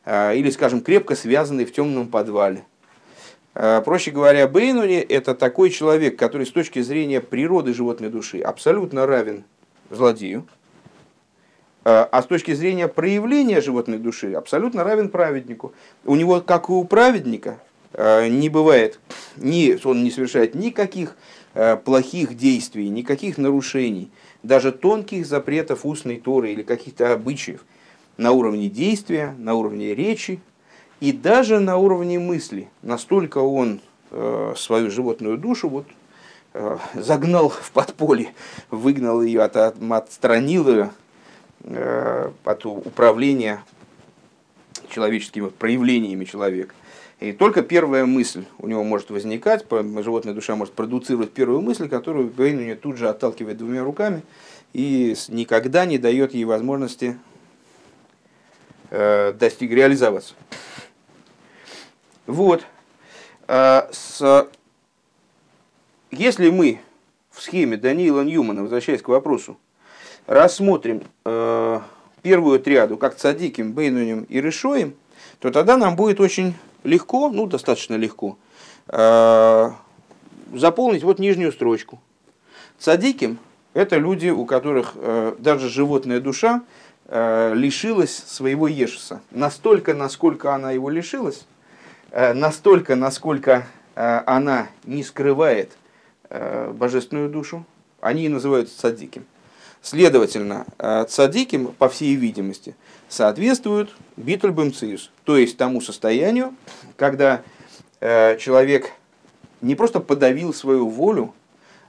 э, 0.04 0.36
или, 0.36 0.50
скажем, 0.50 0.80
крепко 0.80 1.14
связанной 1.14 1.64
в 1.64 1.72
темном 1.72 2.08
подвале, 2.08 2.64
проще 3.52 4.10
говоря, 4.10 4.46
Бейнуни– 4.46 4.98
это 5.08 5.34
такой 5.34 5.70
человек, 5.70 6.18
который 6.18 6.46
с 6.46 6.50
точки 6.50 6.80
зрения 6.80 7.20
природы 7.20 7.74
животной 7.74 8.08
души 8.08 8.40
абсолютно 8.40 9.06
равен 9.06 9.44
злодею, 9.90 10.46
э, 11.84 11.90
а 11.90 12.22
с 12.22 12.26
точки 12.26 12.52
зрения 12.52 12.88
проявления 12.88 13.60
животной 13.60 13.98
души 13.98 14.32
абсолютно 14.32 14.84
равен 14.84 15.08
праведнику. 15.08 15.72
У 16.04 16.14
него, 16.14 16.40
как 16.40 16.68
и 16.68 16.72
у 16.72 16.84
праведника, 16.84 17.58
э, 17.92 18.28
не 18.28 18.48
бывает, 18.48 19.00
ни, 19.36 19.78
он 19.84 20.04
не 20.04 20.10
совершает 20.10 20.54
никаких 20.54 21.16
плохих 21.84 22.36
действий, 22.36 22.88
никаких 22.88 23.36
нарушений, 23.36 24.12
даже 24.44 24.70
тонких 24.70 25.26
запретов 25.26 25.84
устной 25.84 26.18
торы 26.18 26.52
или 26.52 26.62
каких-то 26.62 27.12
обычаев 27.12 27.64
на 28.16 28.30
уровне 28.30 28.68
действия, 28.68 29.34
на 29.36 29.54
уровне 29.54 29.92
речи, 29.92 30.40
и 31.00 31.12
даже 31.12 31.58
на 31.60 31.76
уровне 31.76 32.18
мысли. 32.18 32.68
Настолько 32.82 33.38
он 33.38 33.80
э, 34.10 34.54
свою 34.56 34.90
животную 34.90 35.38
душу 35.38 35.68
вот, 35.68 35.86
э, 36.54 36.78
загнал 36.94 37.48
в 37.48 37.70
подполье, 37.72 38.32
выгнал 38.70 39.22
ее, 39.22 39.42
от, 39.42 39.56
от, 39.56 39.76
отстранил 39.90 40.68
ее 40.68 40.90
э, 41.64 42.30
от 42.44 42.66
управления 42.66 43.64
человеческими 44.90 45.48
проявлениями 45.48 46.24
человека. 46.24 46.74
И 47.20 47.32
только 47.32 47.62
первая 47.62 48.06
мысль 48.06 48.44
у 48.58 48.66
него 48.66 48.82
может 48.82 49.10
возникать, 49.10 49.66
животная 49.70 50.32
душа 50.32 50.56
может 50.56 50.72
продуцировать 50.72 51.30
первую 51.32 51.60
мысль, 51.60 51.88
которую 51.88 52.28
Бейнуни 52.28 52.74
тут 52.74 52.96
же 52.96 53.10
отталкивает 53.10 53.58
двумя 53.58 53.84
руками 53.84 54.22
и 54.72 55.14
никогда 55.28 55.84
не 55.84 55.98
дает 55.98 56.32
ей 56.32 56.44
возможности 56.44 57.18
э, 58.90 59.34
достиг 59.38 59.70
реализоваться. 59.70 60.34
Вот. 62.30 62.64
А, 63.48 63.88
с... 63.90 64.48
Если 66.12 66.50
мы 66.50 66.80
в 67.30 67.42
схеме 67.42 67.76
Даниила 67.76 68.22
Ньюмана, 68.22 68.62
возвращаясь 68.62 69.02
к 69.02 69.08
вопросу, 69.08 69.58
рассмотрим 70.26 71.02
э, 71.24 71.80
первую 72.22 72.60
триаду 72.60 72.96
как 72.96 73.16
цадиким, 73.16 73.72
бейнунем 73.72 74.24
и 74.24 74.40
решоем, 74.40 74.94
то 75.40 75.50
тогда 75.50 75.76
нам 75.76 75.96
будет 75.96 76.20
очень 76.20 76.54
легко, 76.84 77.30
ну 77.30 77.46
достаточно 77.46 77.96
легко, 77.96 78.38
э, 78.88 79.70
заполнить 80.54 81.02
вот 81.02 81.18
нижнюю 81.18 81.52
строчку. 81.52 82.00
Цадиким– 82.78 83.38
это 83.74 83.96
люди, 83.96 84.28
у 84.28 84.46
которых 84.46 84.92
э, 84.94 85.34
даже 85.38 85.68
животная 85.68 86.20
душа 86.20 86.62
э, 87.06 87.52
лишилась 87.54 88.16
своего 88.16 88.68
ешеса. 88.68 89.20
Настолько, 89.30 89.94
насколько 89.94 90.54
она 90.54 90.70
его 90.72 90.90
лишилась, 90.90 91.44
настолько, 92.12 92.96
насколько 92.96 93.66
э, 93.94 94.22
она 94.26 94.68
не 94.84 95.04
скрывает 95.04 95.72
э, 96.28 96.72
божественную 96.72 97.28
душу, 97.28 97.64
они 98.00 98.24
и 98.24 98.28
называются 98.28 98.78
цадиким. 98.78 99.26
Следовательно, 99.82 100.66
цадиким, 101.08 101.68
по 101.68 101.88
всей 101.88 102.14
видимости, 102.14 102.76
соответствуют 103.08 103.96
битуль 104.18 104.54
то 105.24 105.38
есть 105.38 105.56
тому 105.56 105.80
состоянию, 105.80 106.54
когда 106.96 107.40
человек 107.98 108.92
не 109.62 109.74
просто 109.74 110.00
подавил 110.00 110.52
свою 110.52 110.86
волю 110.86 111.32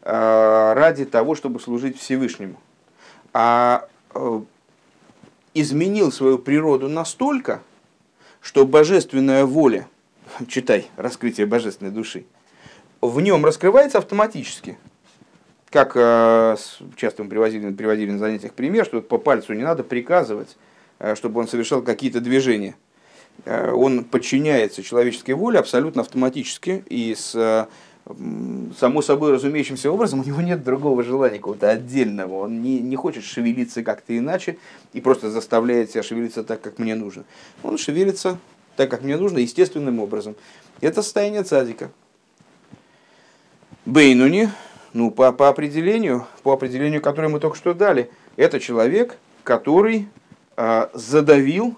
ради 0.04 1.04
того, 1.04 1.36
чтобы 1.36 1.60
служить 1.60 2.00
Всевышнему, 2.00 2.56
а 3.34 3.90
изменил 5.54 6.14
свою 6.14 6.40
природу 6.40 6.88
настолько, 6.88 7.62
что 8.40 8.66
божественная 8.66 9.46
воля– 9.46 9.86
читай, 10.48 10.88
раскрытие 10.98 11.46
божественной 11.46 11.91
души, 11.91 12.26
в 13.02 13.20
нем 13.22 13.46
раскрывается 13.46 13.98
автоматически. 13.98 14.78
Как 15.70 15.94
э, 15.96 16.58
часто 16.98 17.24
мы 17.24 17.30
приводили, 17.30 17.72
приводили 17.72 18.12
на 18.12 18.20
занятиях 18.20 18.54
пример, 18.54 18.86
что 18.86 19.02
по 19.02 19.17
пальцу 19.17 19.54
не 19.54 19.63
надо 19.63 19.84
приказывать, 19.84 20.58
э, 21.00 21.15
чтобы 21.15 21.39
он 21.39 21.48
совершал 21.48 21.82
какие-то 21.82 22.20
движения. 22.20 22.76
Э, 23.46 23.72
он 23.72 24.04
подчиняется 24.04 24.84
человеческой 24.84 25.32
воле 25.32 25.60
абсолютно 25.60 26.02
автоматически 26.02 26.84
и 26.89 27.15
с 27.15 27.67
само 28.80 29.02
собой 29.04 29.32
разумеющимся 29.32 29.91
образом 29.91 30.22
у 30.22 30.24
него 30.24 30.41
нет 30.41 30.63
другого 30.63 31.04
желания 31.04 31.38
какого-то 31.38 31.70
отдельного. 31.70 32.34
Он 32.34 32.62
не, 32.62 32.80
не 32.80 32.96
хочет 32.96 33.24
шевелиться 33.24 33.84
как-то 33.84 34.17
иначе 34.17 34.58
и 34.94 35.02
просто 35.02 35.30
заставляет 35.30 35.91
себя 35.91 36.02
шевелиться 36.02 36.44
так, 36.44 36.62
как 36.62 36.80
мне 36.80 36.96
нужно. 36.96 37.26
Он 37.63 37.78
шевелится 37.78 38.39
так, 38.76 38.90
как 38.90 39.02
мне 39.02 39.18
нужно, 39.18 39.40
естественным 39.40 40.00
образом. 40.00 40.36
Это 40.80 41.02
состояние 41.02 41.44
цадика. 41.44 41.92
Бейнуни, 43.86 44.50
ну, 44.94 45.12
по, 45.12 45.32
по 45.32 45.50
определению, 45.50 46.28
по 46.44 46.54
определению, 46.54 47.02
которое 47.02 47.30
мы 47.30 47.40
только 47.40 47.58
что 47.58 47.74
дали, 47.74 48.12
это 48.36 48.60
человек, 48.60 49.18
который 49.44 50.08
э, 50.58 50.88
задавил 50.94 51.76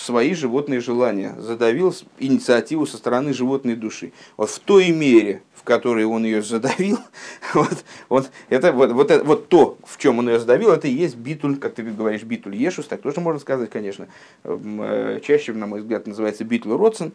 свои 0.00 0.34
животные 0.34 0.80
желания, 0.80 1.34
задавил 1.38 1.94
инициативу 2.18 2.86
со 2.86 2.96
стороны 2.96 3.34
животной 3.34 3.76
души. 3.76 4.12
Вот 4.36 4.50
в 4.50 4.58
той 4.60 4.90
мере, 4.90 5.42
в 5.54 5.62
которой 5.62 6.04
он 6.04 6.24
ее 6.24 6.42
задавил, 6.42 6.98
вот, 7.54 7.84
вот, 8.08 8.30
это, 8.48 8.72
вот, 8.72 8.92
вот, 8.92 9.10
это, 9.10 9.24
вот 9.24 9.48
то, 9.48 9.76
в 9.84 9.98
чем 9.98 10.18
он 10.18 10.28
ее 10.28 10.40
задавил, 10.40 10.72
это 10.72 10.88
и 10.88 10.92
есть 10.92 11.16
битуль, 11.16 11.56
как 11.56 11.74
ты 11.74 11.82
говоришь, 11.82 12.22
битуль 12.22 12.56
ешус, 12.56 12.86
так 12.86 13.02
тоже 13.02 13.20
можно 13.20 13.40
сказать, 13.40 13.68
конечно. 13.68 14.08
Э, 14.44 15.20
чаще, 15.22 15.52
на 15.52 15.66
мой 15.66 15.80
взгляд, 15.80 16.06
называется 16.06 16.44
битуль 16.44 16.72
родсен. 16.72 17.10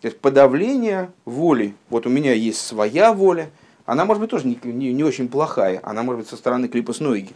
То 0.00 0.08
есть 0.08 0.18
подавление 0.18 1.10
воли. 1.24 1.74
Вот 1.88 2.06
у 2.06 2.10
меня 2.10 2.32
есть 2.32 2.60
своя 2.60 3.12
воля, 3.12 3.50
она 3.86 4.04
может 4.04 4.20
быть 4.20 4.30
тоже 4.30 4.46
не, 4.46 4.58
не, 4.64 4.92
не 4.92 5.04
очень 5.04 5.28
плохая, 5.28 5.80
она 5.84 6.02
может 6.02 6.22
быть 6.22 6.28
со 6.28 6.36
стороны 6.36 6.66
клипа 6.68 6.92
Снойги. 6.92 7.32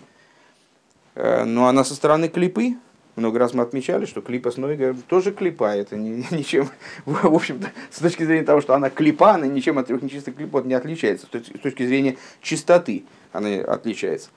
Э, 1.14 1.44
но 1.44 1.68
она 1.68 1.84
со 1.84 1.94
стороны 1.94 2.28
клипы, 2.28 2.74
много 3.16 3.38
раз 3.38 3.54
мы 3.54 3.62
отмечали, 3.62 4.06
что 4.06 4.20
клипа 4.20 4.50
с 4.50 4.56
Нойга 4.56 4.94
тоже 5.08 5.32
клипа, 5.32 5.76
это 5.76 5.96
не, 5.96 6.26
ничем, 6.30 6.68
в 7.04 7.34
общем-то, 7.34 7.70
с 7.90 7.98
точки 7.98 8.24
зрения 8.24 8.44
того, 8.44 8.60
что 8.60 8.74
она 8.74 8.90
клипа, 8.90 9.32
она 9.32 9.46
ничем 9.46 9.78
от 9.78 9.86
трех 9.86 10.02
нечистых 10.02 10.36
клипот 10.36 10.64
не 10.64 10.74
отличается, 10.74 11.26
с 11.26 11.60
точки 11.60 11.86
зрения 11.86 12.16
чистоты 12.40 13.04
она 13.32 13.60
отличается. 13.62 14.30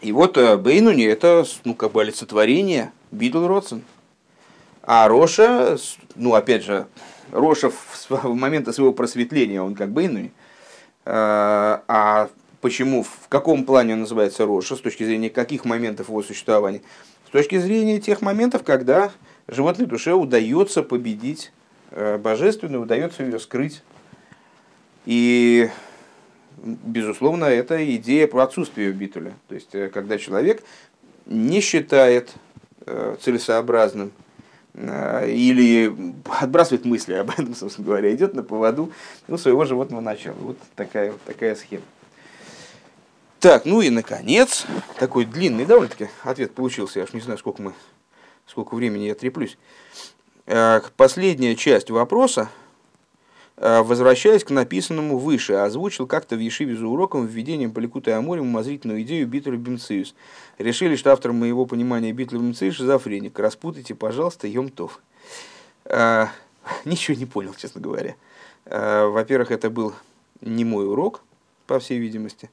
И 0.00 0.12
вот 0.12 0.36
э, 0.36 0.56
Бейнуни 0.56 1.04
это, 1.04 1.44
ну, 1.64 1.74
как 1.74 1.92
бы 1.92 2.02
олицетворение 2.02 2.92
Бидл 3.10 3.46
Родсен. 3.46 3.82
А 4.82 5.08
Роша, 5.08 5.76
ну, 6.14 6.34
опять 6.34 6.64
же, 6.64 6.86
Роша 7.32 7.70
в 7.70 8.34
моменты 8.34 8.72
своего 8.72 8.92
просветления, 8.92 9.60
он 9.60 9.74
как 9.74 9.90
Бейнуни, 9.90 10.32
э, 11.04 11.10
а 11.10 12.30
Почему, 12.60 13.04
в 13.04 13.28
каком 13.28 13.64
плане 13.64 13.94
он 13.94 14.00
называется 14.00 14.44
Роша, 14.44 14.74
с 14.74 14.80
точки 14.80 15.04
зрения 15.04 15.30
каких 15.30 15.64
моментов 15.64 16.08
его 16.08 16.22
существования? 16.22 16.82
С 17.28 17.30
точки 17.30 17.58
зрения 17.58 18.00
тех 18.00 18.20
моментов, 18.20 18.64
когда 18.64 19.12
животной 19.46 19.86
душе 19.86 20.12
удается 20.12 20.82
победить 20.82 21.52
э, 21.92 22.18
божественную, 22.18 22.82
удается 22.82 23.22
ее 23.22 23.38
скрыть. 23.38 23.82
И, 25.06 25.70
безусловно, 26.56 27.44
это 27.44 27.84
идея 27.96 28.26
про 28.26 28.42
отсутствие 28.42 28.90
битуля. 28.90 29.34
То 29.48 29.54
есть, 29.54 29.74
э, 29.74 29.88
когда 29.88 30.18
человек 30.18 30.64
не 31.26 31.60
считает 31.60 32.34
э, 32.86 33.16
целесообразным 33.20 34.10
или 34.74 35.92
отбрасывает 36.40 36.84
мысли 36.84 37.14
об 37.14 37.30
этом, 37.30 37.54
собственно 37.56 37.86
говоря, 37.86 38.14
идет 38.14 38.34
на 38.34 38.42
поводу 38.44 38.92
ну, 39.26 39.36
своего 39.36 39.64
животного 39.64 40.00
начала. 40.00 40.36
Вот 40.40 40.58
такая, 40.76 41.12
вот 41.12 41.20
такая 41.22 41.56
схема. 41.56 41.82
Так, 43.40 43.66
ну 43.66 43.80
и 43.80 43.88
наконец, 43.88 44.66
такой 44.98 45.24
длинный 45.24 45.64
довольно-таки 45.64 46.08
ответ 46.24 46.54
получился. 46.54 46.98
Я 46.98 47.04
аж 47.04 47.12
не 47.12 47.20
знаю, 47.20 47.38
сколько 47.38 47.62
мы, 47.62 47.72
сколько 48.46 48.74
времени 48.74 49.04
я 49.04 49.14
треплюсь. 49.14 49.56
Э, 50.46 50.80
последняя 50.96 51.54
часть 51.54 51.88
вопроса, 51.88 52.50
э, 53.56 53.80
возвращаясь 53.82 54.42
к 54.42 54.50
написанному 54.50 55.18
выше, 55.18 55.52
озвучил 55.52 56.08
как-то 56.08 56.34
в 56.34 56.40
Ешиве 56.40 56.74
за 56.74 56.88
уроком 56.88 57.26
введением 57.26 57.70
по 57.70 57.78
Ликута 57.78 58.10
и 58.10 58.14
Аморе 58.14 58.40
умозрительную 58.40 59.02
идею 59.02 59.28
Битля 59.28 59.56
Бимциус. 59.56 60.16
Решили, 60.58 60.96
что 60.96 61.12
автор 61.12 61.32
моего 61.32 61.64
понимания 61.64 62.10
Битля 62.10 62.38
Бимциус 62.38 62.74
шизофреник. 62.74 63.38
Распутайте, 63.38 63.94
пожалуйста, 63.94 64.48
Йомтов. 64.48 65.00
Э, 65.84 66.26
ничего 66.84 67.16
не 67.16 67.26
понял, 67.26 67.54
честно 67.54 67.80
говоря. 67.80 68.16
Во-первых, 68.64 69.50
это 69.50 69.70
был 69.70 69.94
не 70.42 70.64
мой 70.64 70.86
урок, 70.86 71.22
по 71.68 71.78
всей 71.78 71.98
видимости. 71.98 72.50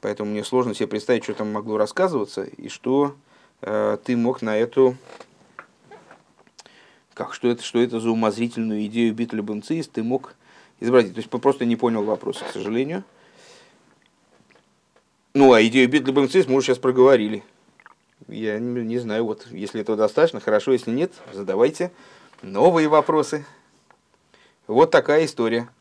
Поэтому 0.00 0.30
мне 0.30 0.44
сложно 0.44 0.74
себе 0.74 0.86
представить, 0.86 1.24
что 1.24 1.34
там 1.34 1.52
могло 1.52 1.76
рассказываться, 1.76 2.44
и 2.44 2.68
что 2.68 3.16
э, 3.62 3.98
ты 4.04 4.16
мог 4.16 4.42
на 4.42 4.56
эту... 4.56 4.96
Как, 7.14 7.34
что 7.34 7.48
это, 7.48 7.64
что 7.64 7.80
это 7.80 7.98
за 7.98 8.10
умозрительную 8.10 8.86
идею 8.86 9.12
Битля 9.12 9.42
Бенциис 9.42 9.88
ты 9.88 10.04
мог 10.04 10.34
изобразить. 10.78 11.14
То 11.14 11.18
есть 11.18 11.30
просто 11.30 11.64
не 11.64 11.74
понял 11.74 12.04
вопроса, 12.04 12.44
к 12.44 12.52
сожалению. 12.52 13.02
Ну, 15.34 15.52
а 15.52 15.62
идею 15.64 15.88
Битля 15.88 16.12
Бенциис 16.12 16.46
мы 16.46 16.56
уже 16.56 16.68
сейчас 16.68 16.78
проговорили. 16.78 17.42
Я 18.28 18.58
не, 18.58 18.82
не 18.82 18.98
знаю, 18.98 19.24
вот 19.24 19.46
если 19.50 19.80
этого 19.80 19.96
достаточно, 19.96 20.40
хорошо, 20.40 20.72
если 20.72 20.90
нет, 20.90 21.12
задавайте 21.32 21.90
новые 22.42 22.88
вопросы. 22.88 23.44
Вот 24.66 24.90
такая 24.90 25.24
история. 25.24 25.68